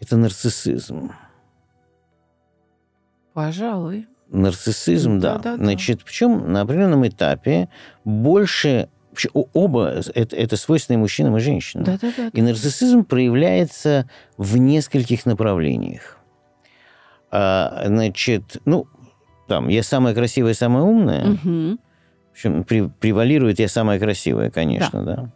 это 0.00 0.16
нарциссизм. 0.16 1.12
Пожалуй. 3.32 4.06
Нарциссизм, 4.28 5.20
да. 5.20 5.38
да. 5.38 5.56
да 5.56 5.56
Значит, 5.56 6.04
причем 6.04 6.52
на 6.52 6.62
определенном 6.62 7.06
этапе 7.06 7.68
больше 8.04 8.88
оба 9.32 10.02
это, 10.14 10.36
это 10.36 10.56
свойственно 10.56 10.96
и 10.96 10.98
мужчинам, 10.98 11.36
и 11.36 11.40
женщинам. 11.40 11.84
Да, 11.84 11.98
да, 12.00 12.12
да, 12.16 12.30
и 12.32 12.42
нарциссизм 12.42 13.04
проявляется 13.04 14.08
в 14.36 14.56
нескольких 14.56 15.24
направлениях. 15.24 16.18
А, 17.30 17.84
значит, 17.86 18.58
ну, 18.64 18.86
там, 19.46 19.68
я 19.68 19.82
самая 19.82 20.14
красивая, 20.14 20.54
самая 20.54 20.84
умная. 20.84 21.32
Угу. 21.32 21.78
В 21.78 22.32
общем, 22.32 22.64
при, 22.64 22.88
превалирует 23.00 23.58
я 23.58 23.68
самая 23.68 23.98
красивая, 23.98 24.50
конечно, 24.50 25.02
да. 25.04 25.16
да. 25.16 25.32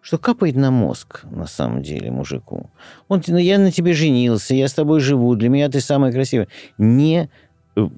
Что 0.00 0.18
капает 0.18 0.54
на 0.54 0.70
мозг, 0.70 1.24
на 1.30 1.46
самом 1.46 1.82
деле, 1.82 2.10
мужику. 2.10 2.70
Он, 3.08 3.22
ну, 3.26 3.36
я 3.36 3.58
на 3.58 3.72
тебе 3.72 3.92
женился, 3.92 4.54
я 4.54 4.68
с 4.68 4.72
тобой 4.72 5.00
живу, 5.00 5.34
для 5.34 5.48
меня 5.48 5.68
ты 5.68 5.80
самая 5.80 6.12
красивая. 6.12 6.48
Не 6.78 7.28
э, 7.76 7.88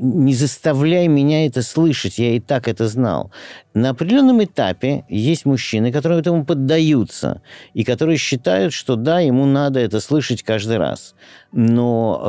не 0.00 0.34
заставляй 0.34 1.08
меня 1.08 1.46
это 1.46 1.62
слышать, 1.62 2.18
я 2.18 2.36
и 2.36 2.40
так 2.40 2.68
это 2.68 2.88
знал. 2.88 3.30
На 3.76 3.90
определенном 3.90 4.42
этапе 4.42 5.04
есть 5.08 5.44
мужчины, 5.44 5.92
которые 5.92 6.20
этому 6.20 6.46
поддаются, 6.46 7.42
и 7.74 7.84
которые 7.84 8.16
считают, 8.16 8.72
что 8.72 8.96
да, 8.96 9.20
ему 9.20 9.44
надо 9.44 9.80
это 9.80 10.00
слышать 10.00 10.42
каждый 10.42 10.78
раз. 10.78 11.14
Но 11.52 12.20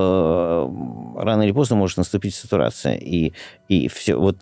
э, 1.16 1.22
рано 1.24 1.44
или 1.44 1.52
поздно 1.52 1.78
может 1.78 1.98
наступить 1.98 2.36
сатурация, 2.36 2.96
и, 2.96 3.34
и 3.70 3.88
все, 3.88 4.16
вот 4.16 4.38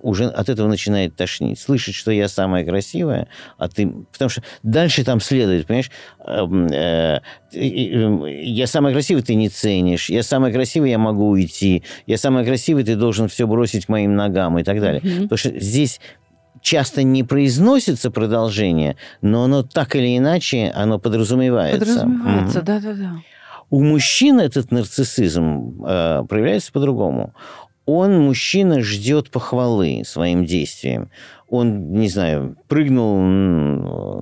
уже 0.00 0.26
от 0.26 0.48
этого 0.48 0.68
начинает 0.68 1.16
тошнить. 1.16 1.58
Слышать, 1.58 1.94
что 1.94 2.10
я 2.10 2.28
самая 2.28 2.64
красивая, 2.64 3.28
а 3.56 3.68
ты... 3.68 3.88
Потому 4.12 4.28
что 4.28 4.42
дальше 4.62 5.02
там 5.02 5.20
следует, 5.20 5.66
понимаешь, 5.66 5.90
эм, 6.26 6.66
э, 6.66 7.20
э, 7.54 8.42
я 8.44 8.66
самая 8.66 8.92
красивая, 8.92 9.22
ты 9.22 9.34
не 9.34 9.48
ценишь, 9.48 10.10
я 10.10 10.22
самая 10.22 10.52
красивая, 10.52 10.90
я 10.90 10.98
могу 10.98 11.28
уйти, 11.28 11.84
я 12.06 12.18
самая 12.18 12.44
красивая, 12.44 12.69
красивый, 12.70 12.84
ты 12.84 12.96
должен 12.96 13.28
все 13.28 13.46
бросить 13.46 13.86
к 13.86 13.88
моим 13.88 14.16
ногам 14.16 14.58
и 14.58 14.62
так 14.62 14.80
далее. 14.80 15.00
Mm-hmm. 15.02 15.22
Потому 15.22 15.38
что 15.38 15.60
здесь 15.60 16.00
часто 16.62 17.02
не 17.02 17.24
произносится 17.24 18.10
продолжение, 18.10 18.96
но 19.22 19.44
оно 19.44 19.62
так 19.62 19.96
или 19.96 20.16
иначе, 20.16 20.72
оно 20.74 20.98
подразумевается. 20.98 21.80
Подразумевается, 21.80 22.62
да-да-да. 22.62 23.12
У 23.70 23.82
мужчин 23.82 24.40
этот 24.40 24.72
нарциссизм 24.72 25.84
э, 25.86 26.24
проявляется 26.28 26.72
по-другому. 26.72 27.32
Он, 27.86 28.20
мужчина, 28.20 28.82
ждет 28.82 29.30
похвалы 29.30 30.02
своим 30.04 30.44
действиям. 30.44 31.08
он, 31.50 31.92
не 31.92 32.08
знаю, 32.08 32.56
прыгнул 32.68 33.20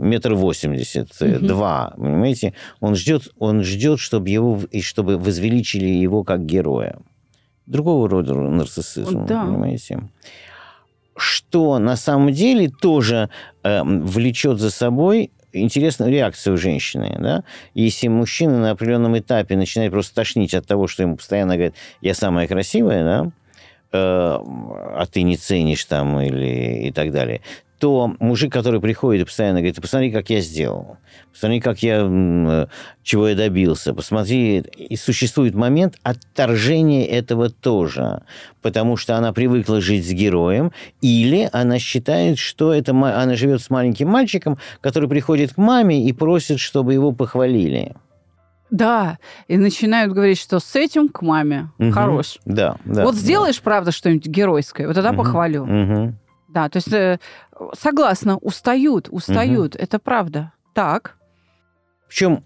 метр 0.00 0.34
восемьдесят, 0.34 1.10
угу. 1.20 1.46
два, 1.46 1.92
понимаете? 1.96 2.54
Он 2.80 2.96
ждет, 2.96 3.28
он 3.38 3.62
ждет, 3.62 4.00
чтобы 4.00 4.30
его, 4.30 4.60
и 4.70 4.80
чтобы 4.80 5.18
возвеличили 5.18 5.88
его 5.88 6.24
как 6.24 6.46
героя. 6.46 6.98
Другого 7.68 8.08
рода 8.08 8.34
нарциссизм, 8.34 9.26
да. 9.26 9.44
понимаете? 9.44 10.00
Что 11.16 11.78
на 11.78 11.96
самом 11.96 12.32
деле 12.32 12.70
тоже 12.70 13.28
э, 13.62 13.82
влечет 13.82 14.58
за 14.58 14.70
собой 14.70 15.30
интересную 15.52 16.10
реакцию 16.10 16.56
женщины, 16.56 17.16
да, 17.18 17.44
если 17.74 18.08
мужчина 18.08 18.58
на 18.58 18.70
определенном 18.70 19.18
этапе 19.18 19.56
начинает 19.56 19.92
просто 19.92 20.14
тошнить 20.14 20.54
от 20.54 20.66
того, 20.66 20.86
что 20.86 21.02
ему 21.02 21.16
постоянно 21.16 21.56
говорят, 21.56 21.74
я 22.00 22.14
самая 22.14 22.46
красивая, 22.46 23.04
да, 23.04 23.26
э, 23.26 23.30
а 23.92 25.04
ты 25.10 25.20
не 25.22 25.36
ценишь 25.36 25.84
там 25.84 26.18
или 26.20 26.88
и 26.88 26.90
так 26.90 27.12
далее, 27.12 27.42
то 27.78 28.14
мужик, 28.18 28.52
который 28.52 28.80
приходит 28.80 29.22
и 29.22 29.24
постоянно 29.24 29.60
говорит, 29.60 29.80
посмотри, 29.80 30.10
как 30.10 30.30
я 30.30 30.40
сделал, 30.40 30.98
посмотри, 31.32 31.60
как 31.60 31.82
я, 31.82 32.68
чего 33.02 33.28
я 33.28 33.36
добился, 33.36 33.94
посмотри, 33.94 34.58
и 34.76 34.96
существует 34.96 35.54
момент 35.54 35.96
отторжения 36.02 37.06
этого 37.06 37.50
тоже, 37.50 38.22
потому 38.62 38.96
что 38.96 39.16
она 39.16 39.32
привыкла 39.32 39.80
жить 39.80 40.06
с 40.06 40.12
героем, 40.12 40.72
или 41.00 41.48
она 41.52 41.78
считает, 41.78 42.38
что 42.38 42.72
это, 42.72 42.92
она 42.92 43.36
живет 43.36 43.62
с 43.62 43.70
маленьким 43.70 44.08
мальчиком, 44.08 44.58
который 44.80 45.08
приходит 45.08 45.54
к 45.54 45.56
маме 45.56 46.04
и 46.04 46.12
просит, 46.12 46.58
чтобы 46.60 46.92
его 46.92 47.12
похвалили. 47.12 47.94
Да, 48.70 49.18
и 49.46 49.56
начинают 49.56 50.12
говорить, 50.12 50.38
что 50.38 50.60
с 50.60 50.76
этим 50.76 51.08
к 51.08 51.22
маме 51.22 51.70
угу. 51.78 51.90
хорош. 51.90 52.38
Да, 52.44 52.76
да. 52.84 53.04
Вот 53.04 53.14
сделаешь, 53.14 53.56
да. 53.56 53.62
правда, 53.62 53.92
что-нибудь 53.92 54.26
геройское, 54.26 54.86
вот 54.86 54.94
тогда 54.94 55.10
угу. 55.10 55.18
похвалю. 55.18 55.62
Угу. 55.62 56.14
Да, 56.48 56.68
то 56.68 56.78
есть 56.78 56.92
э, 56.92 57.18
согласна, 57.78 58.38
устают, 58.38 59.08
устают, 59.10 59.74
угу. 59.74 59.82
это 59.82 59.98
правда. 59.98 60.52
Так. 60.74 61.16
Причем 62.08 62.42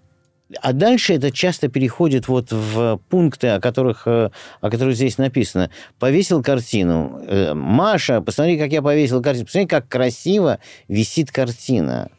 а 0.60 0.72
дальше 0.72 1.14
это 1.14 1.30
часто 1.30 1.68
переходит 1.68 2.28
вот 2.28 2.50
в 2.50 3.00
пункты, 3.08 3.48
о 3.48 3.60
которых, 3.60 4.06
э, 4.06 4.30
о 4.60 4.70
которых 4.70 4.96
здесь 4.96 5.18
написано. 5.18 5.70
Повесил 5.98 6.42
картину. 6.42 7.22
Э, 7.26 7.54
Маша, 7.54 8.20
посмотри, 8.20 8.58
как 8.58 8.70
я 8.72 8.82
повесил 8.82 9.22
картину. 9.22 9.46
Посмотри, 9.46 9.68
как 9.68 9.88
красиво 9.88 10.58
висит 10.88 11.30
картина. 11.30 12.10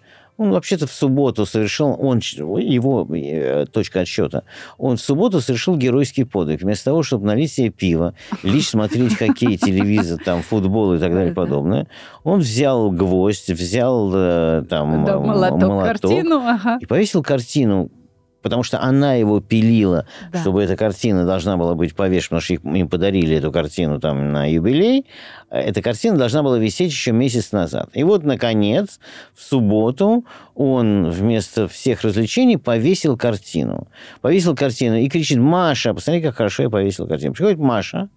Он 0.43 0.51
вообще-то 0.51 0.87
в 0.87 0.91
субботу 0.91 1.45
совершил, 1.45 1.95
он, 1.97 2.19
его 2.19 3.07
э, 3.15 3.65
точка 3.71 4.01
отсчета, 4.01 4.43
он 4.77 4.97
в 4.97 5.01
субботу 5.01 5.39
совершил 5.39 5.77
геройский 5.77 6.25
подвиг. 6.25 6.61
Вместо 6.61 6.85
того, 6.85 7.01
чтобы 7.01 7.25
налить 7.25 7.53
себе 7.53 7.69
пиво, 7.69 8.13
лишь 8.43 8.67
смотреть 8.67 9.15
хоккей, 9.17 9.57
телевизор, 9.57 10.19
там, 10.23 10.41
футбол 10.41 10.95
и 10.95 10.99
так 10.99 11.13
далее 11.13 11.31
и 11.31 11.33
подобное, 11.33 11.87
он 12.25 12.41
взял 12.41 12.91
гвоздь, 12.91 13.49
взял 13.49 14.11
э, 14.13 14.65
там 14.69 15.05
да, 15.05 15.17
молоток, 15.17 15.61
молоток 15.61 16.01
картину, 16.01 16.35
ага. 16.45 16.77
и 16.81 16.85
повесил 16.85 17.23
картину 17.23 17.89
потому 18.43 18.61
что 18.61 18.79
она 18.79 19.15
его 19.15 19.39
пилила, 19.39 20.05
да. 20.31 20.41
чтобы 20.41 20.61
эта 20.61 20.75
картина 20.75 21.25
должна 21.25 21.57
была 21.57 21.73
быть 21.73 21.95
повешена, 21.95 22.39
потому 22.39 22.41
что 22.41 22.53
им 22.53 22.87
подарили 22.89 23.35
эту 23.35 23.51
картину 23.51 23.99
там 23.99 24.31
на 24.31 24.51
юбилей. 24.51 25.07
Эта 25.49 25.81
картина 25.81 26.17
должна 26.17 26.43
была 26.43 26.59
висеть 26.59 26.91
еще 26.91 27.13
месяц 27.13 27.51
назад. 27.51 27.89
И 27.93 28.03
вот, 28.03 28.23
наконец, 28.23 28.99
в 29.33 29.41
субботу 29.41 30.25
он 30.53 31.09
вместо 31.09 31.67
всех 31.67 32.03
развлечений 32.03 32.57
повесил 32.57 33.17
картину. 33.17 33.87
Повесил 34.21 34.55
картину 34.55 34.97
и 34.97 35.09
кричит, 35.09 35.39
Маша, 35.39 35.93
посмотри, 35.93 36.21
как 36.21 36.35
хорошо 36.35 36.63
я 36.63 36.69
повесил 36.69 37.07
картину. 37.07 37.33
Приходит 37.33 37.59
Маша, 37.59 38.09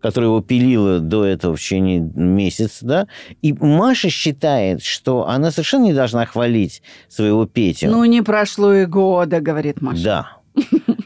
которая 0.00 0.30
его 0.30 0.40
пилила 0.40 1.00
до 1.00 1.24
этого 1.24 1.56
в 1.56 1.60
течение 1.60 2.00
месяца, 2.00 2.84
да, 2.86 3.06
и 3.42 3.52
Маша 3.52 4.10
считает, 4.10 4.82
что 4.82 5.28
она 5.28 5.50
совершенно 5.50 5.84
не 5.84 5.92
должна 5.92 6.26
хвалить 6.26 6.82
своего 7.08 7.46
Петю. 7.46 7.90
Ну, 7.90 8.04
не 8.04 8.22
прошло 8.22 8.72
и 8.74 8.86
года, 8.86 9.40
говорит 9.40 9.80
Маша. 9.80 10.02
Да. 10.02 10.36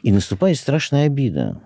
И 0.03 0.13
наступает 0.13 0.59
страшная 0.59 1.07
обида. 1.07 1.61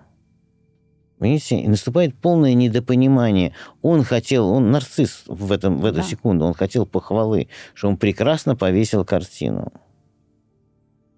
Понимаете? 1.19 1.59
И 1.59 1.67
наступает 1.67 2.15
полное 2.15 2.53
недопонимание. 2.53 3.53
Он 3.81 4.03
хотел, 4.03 4.49
он 4.49 4.71
нарцисс 4.71 5.23
в, 5.27 5.51
этом, 5.51 5.79
в 5.79 5.85
эту 5.85 5.97
да. 5.97 6.03
секунду, 6.03 6.45
он 6.45 6.53
хотел 6.53 6.85
похвалы, 6.85 7.49
что 7.73 7.89
он 7.89 7.97
прекрасно 7.97 8.55
повесил 8.55 9.03
картину. 9.03 9.73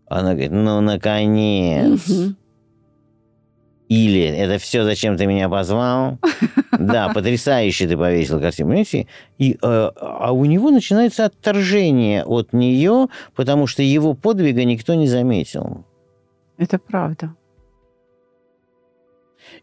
Она 0.08 0.32
говорит, 0.32 0.52
ну, 0.52 0.82
наконец. 0.82 2.10
Угу. 2.10 2.36
Или 3.92 4.22
это 4.22 4.58
все, 4.58 4.86
зачем 4.86 5.18
ты 5.18 5.26
меня 5.26 5.50
позвал? 5.50 6.18
Да, 6.80 7.10
потрясающе 7.10 7.88
ты 7.88 7.98
повесил 7.98 8.40
картину, 8.40 8.70
понимаете? 8.70 9.08
И, 9.38 9.52
э, 9.52 9.58
а 9.62 10.32
у 10.32 10.46
него 10.46 10.72
начинается 10.72 11.26
отторжение 11.26 12.24
от 12.24 12.54
нее, 12.54 13.08
потому 13.36 13.68
что 13.68 13.84
его 13.84 14.14
подвига 14.14 14.64
никто 14.64 14.96
не 14.96 15.08
заметил. 15.08 15.84
Это 16.58 16.80
правда. 16.80 17.36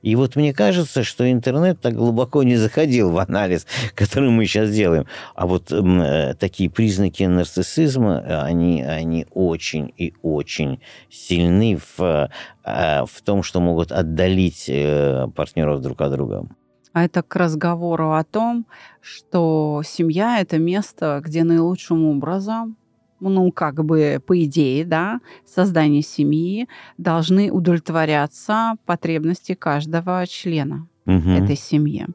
И 0.02 0.14
вот 0.16 0.36
мне 0.36 0.52
кажется, 0.52 1.02
что 1.02 1.30
интернет 1.30 1.80
так 1.80 1.94
глубоко 1.94 2.42
не 2.42 2.56
заходил 2.56 3.10
в 3.10 3.18
анализ, 3.18 3.66
который 3.94 4.30
мы 4.30 4.46
сейчас 4.46 4.70
делаем. 4.70 5.06
А 5.34 5.46
вот 5.46 5.72
э, 5.72 6.34
такие 6.38 6.70
признаки 6.70 7.24
нарциссизма, 7.24 8.44
они, 8.44 8.82
они 8.82 9.26
очень 9.32 9.92
и 9.96 10.14
очень 10.22 10.80
сильны 11.10 11.78
в, 11.78 12.30
э, 12.64 13.04
в 13.04 13.22
том, 13.24 13.42
что 13.42 13.60
могут 13.60 13.92
отдалить 13.92 14.66
э, 14.68 15.26
партнеров 15.34 15.80
друг 15.80 16.00
от 16.00 16.12
друга. 16.12 16.46
А 16.92 17.04
это 17.04 17.22
к 17.22 17.36
разговору 17.36 18.12
о 18.12 18.24
том, 18.24 18.66
что 19.00 19.82
семья– 19.84 20.40
это 20.40 20.58
место, 20.58 21.20
где 21.24 21.44
наилучшим 21.44 22.04
образом 22.06 22.76
ну, 23.20 23.50
как 23.52 23.84
бы, 23.84 24.22
по 24.24 24.42
идее, 24.44 24.84
да, 24.84 25.20
создание 25.44 26.02
семьи 26.02 26.68
должны 26.96 27.50
удовлетворяться 27.50 28.74
потребности 28.86 29.54
каждого 29.54 30.26
члена 30.26 30.88
угу. 31.06 31.30
этой 31.30 31.56
семьи. 31.56 32.06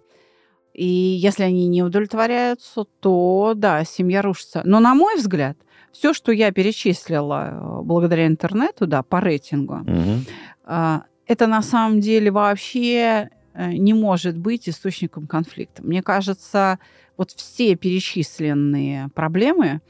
И 0.74 0.86
если 0.86 1.44
они 1.44 1.68
не 1.68 1.84
удовлетворяются, 1.84 2.86
то, 3.00 3.54
да, 3.56 3.84
семья 3.84 4.22
рушится. 4.22 4.62
Но, 4.66 4.80
на 4.80 4.96
мой 4.96 5.18
взгляд, 5.18 5.58
все, 5.92 6.13
что 6.13 6.32
я 6.32 6.52
перечислила 6.52 7.50
э, 7.52 7.82
благодаря 7.84 8.26
интернету, 8.26 8.88
да, 8.88 9.04
по 9.04 9.22
рейтингу, 9.22 9.76
угу. 9.76 10.26
это 10.66 11.48
на 11.48 11.62
самом 11.62 12.00
деле 12.00 12.32
вообще 12.32 13.30
э, 13.54 13.74
не 13.74 13.94
может 13.94 14.36
быть 14.38 14.68
источником 14.68 15.28
конфликта. 15.28 15.84
Мне 15.84 16.02
кажется, 16.02 16.80
вот 17.18 17.30
все 17.32 17.76
перечисленные 17.76 19.10
проблемы, 19.13 19.82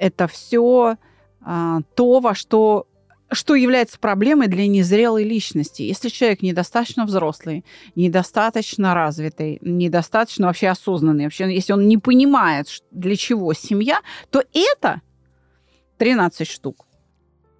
это 0.00 0.26
все 0.26 0.96
а, 1.42 1.80
то, 1.94 2.20
во 2.20 2.34
что 2.34 2.86
что 3.32 3.54
является 3.54 3.96
проблемой 3.96 4.48
для 4.48 4.66
незрелой 4.66 5.22
личности. 5.22 5.82
Если 5.82 6.08
человек 6.08 6.42
недостаточно 6.42 7.04
взрослый, 7.04 7.64
недостаточно 7.94 8.92
развитый, 8.92 9.58
недостаточно 9.60 10.48
вообще 10.48 10.66
осознанный, 10.66 11.24
вообще, 11.24 11.54
если 11.54 11.72
он 11.72 11.86
не 11.86 11.96
понимает, 11.96 12.66
для 12.90 13.14
чего 13.14 13.52
семья, 13.52 14.00
то 14.30 14.42
это 14.52 15.00
13 15.98 16.44
штук. 16.48 16.86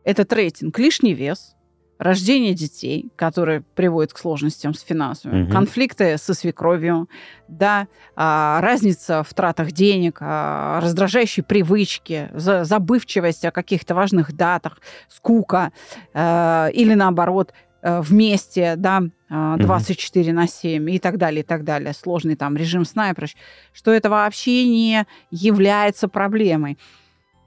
Этот 0.02 0.32
рейтинг 0.32 0.76
лишний 0.76 1.14
вес, 1.14 1.54
рождение 2.00 2.54
детей, 2.54 3.10
которые 3.14 3.60
приводят 3.74 4.14
к 4.14 4.18
сложностям 4.18 4.72
с 4.72 4.80
финансами, 4.80 5.42
угу. 5.42 5.52
конфликты 5.52 6.16
со 6.16 6.32
свекровью, 6.32 7.10
да, 7.46 7.88
а, 8.16 8.58
разница 8.62 9.22
в 9.22 9.34
тратах 9.34 9.72
денег, 9.72 10.16
а, 10.20 10.80
раздражающие 10.80 11.44
привычки, 11.44 12.30
за, 12.32 12.64
забывчивость 12.64 13.44
о 13.44 13.50
каких-то 13.50 13.94
важных 13.94 14.32
датах, 14.32 14.80
скука 15.08 15.72
а, 16.14 16.68
или 16.72 16.94
наоборот 16.94 17.52
а, 17.82 18.00
вместе, 18.00 18.76
да, 18.76 19.02
24 19.28 20.30
угу. 20.30 20.36
на 20.40 20.48
7 20.48 20.90
и 20.90 20.98
так 20.98 21.18
далее, 21.18 21.42
и 21.42 21.46
так 21.46 21.64
далее, 21.64 21.92
сложный 21.92 22.34
там 22.34 22.56
режим 22.56 22.86
сна 22.86 23.10
и 23.10 23.14
прочее, 23.14 23.38
что 23.74 23.92
это 23.92 24.08
вообще 24.08 24.66
не 24.66 25.04
является 25.30 26.08
проблемой. 26.08 26.78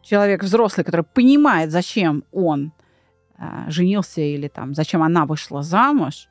Человек 0.04 0.44
взрослый, 0.44 0.86
который 0.86 1.06
понимает, 1.12 1.72
зачем 1.72 2.24
он 2.32 2.72
а, 3.38 3.70
женился 3.70 4.22
или 4.22 4.48
там, 4.48 4.74
зачем 4.74 5.02
она 5.04 5.26
вышла 5.26 5.64
замуж, 5.64 6.28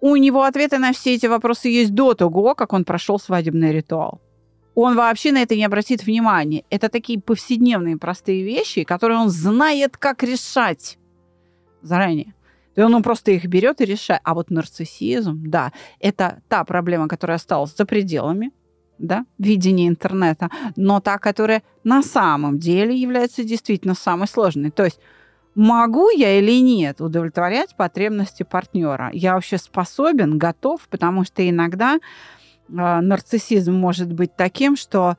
у 0.00 0.16
него 0.16 0.42
ответы 0.42 0.78
на 0.78 0.92
все 0.92 1.14
эти 1.14 1.26
вопросы 1.26 1.68
есть 1.68 1.94
до 1.94 2.14
того, 2.14 2.54
как 2.54 2.72
он 2.72 2.84
прошел 2.84 3.18
свадебный 3.18 3.72
ритуал. 3.72 4.20
Он 4.74 4.96
вообще 4.96 5.32
на 5.32 5.42
это 5.42 5.54
не 5.54 5.64
обратит 5.64 6.02
внимания. 6.04 6.64
Это 6.70 6.88
такие 6.88 7.20
повседневные 7.20 7.98
простые 7.98 8.42
вещи, 8.42 8.84
которые 8.84 9.18
он 9.18 9.28
знает, 9.28 9.96
как 9.96 10.22
решать 10.22 10.98
заранее. 11.82 12.34
То 12.74 12.80
есть 12.80 12.94
он 12.94 13.02
просто 13.02 13.32
их 13.32 13.44
берет 13.46 13.80
и 13.80 13.84
решает. 13.84 14.22
А 14.24 14.34
вот 14.34 14.50
нарциссизм, 14.50 15.42
да, 15.46 15.72
это 16.00 16.42
та 16.48 16.64
проблема, 16.64 17.06
которая 17.06 17.36
осталась 17.36 17.76
за 17.76 17.84
пределами 17.84 18.50
да, 18.98 19.26
видения 19.38 19.88
интернета, 19.88 20.48
но 20.76 21.00
та, 21.00 21.18
которая 21.18 21.62
на 21.84 22.02
самом 22.02 22.58
деле 22.58 22.96
является 22.96 23.44
действительно 23.44 23.94
самой 23.94 24.28
сложной. 24.28 24.70
То 24.70 24.84
есть 24.84 25.00
могу 25.54 26.10
я 26.10 26.38
или 26.38 26.60
нет 26.60 27.00
удовлетворять 27.00 27.74
потребности 27.76 28.42
партнера. 28.42 29.10
Я 29.12 29.34
вообще 29.34 29.58
способен, 29.58 30.38
готов, 30.38 30.88
потому 30.88 31.24
что 31.24 31.48
иногда 31.48 31.96
э, 31.96 32.00
нарциссизм 32.68 33.72
может 33.72 34.12
быть 34.12 34.34
таким, 34.36 34.76
что 34.76 35.16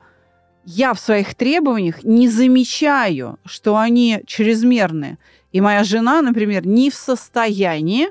я 0.64 0.94
в 0.94 1.00
своих 1.00 1.34
требованиях 1.34 2.04
не 2.04 2.28
замечаю, 2.28 3.38
что 3.44 3.76
они 3.76 4.22
чрезмерны. 4.26 5.18
И 5.52 5.60
моя 5.60 5.84
жена, 5.84 6.22
например, 6.22 6.66
не 6.66 6.90
в 6.90 6.94
состоянии 6.94 8.08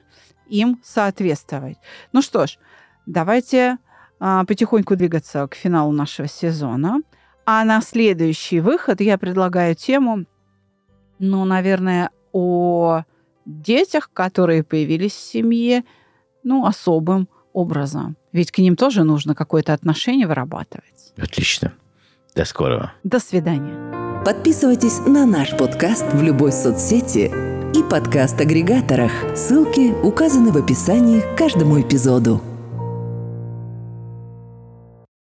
им 0.48 0.80
соответствовать. 0.84 1.78
Ну 2.12 2.22
что 2.22 2.46
ж, 2.46 2.58
давайте 3.06 3.78
а, 4.20 4.46
потихоньку 4.46 4.96
двигаться 4.96 5.48
к 5.48 5.56
финалу 5.56 5.92
нашего 5.92 6.28
сезона. 6.28 7.02
А 7.46 7.66
на 7.66 7.82
следующий 7.82 8.62
выход 8.62 9.02
я 9.02 9.18
предлагаю 9.18 9.76
тему, 9.76 10.26
ну, 11.20 11.46
наверное, 11.46 12.12
о 12.32 13.04
детях, 13.46 14.10
которые 14.14 14.64
появились 14.64 15.14
в 15.14 15.22
семье, 15.22 15.84
ну, 16.44 16.66
особым 16.66 17.28
образом. 17.54 18.18
Ведь 18.32 18.52
к 18.52 18.58
ним 18.58 18.76
тоже 18.76 19.04
нужно 19.04 19.36
какое-то 19.36 19.74
отношение 19.74 20.28
вырабатывать. 20.28 21.14
Отлично. 21.18 21.74
До 22.36 22.46
скорого. 22.46 22.94
До 23.04 23.20
свидания. 23.20 24.24
Подписывайтесь 24.26 25.00
на 25.06 25.26
наш 25.26 25.56
подкаст 25.56 26.06
в 26.14 26.24
любой 26.24 26.52
соцсети 26.52 27.32
и 27.78 27.84
подкаст-агрегаторах. 27.90 29.12
Ссылки 29.36 29.92
указаны 30.04 30.52
в 30.52 30.58
описании 30.58 31.20
к 31.20 31.38
каждому 31.38 31.80
эпизоду. 31.82 32.42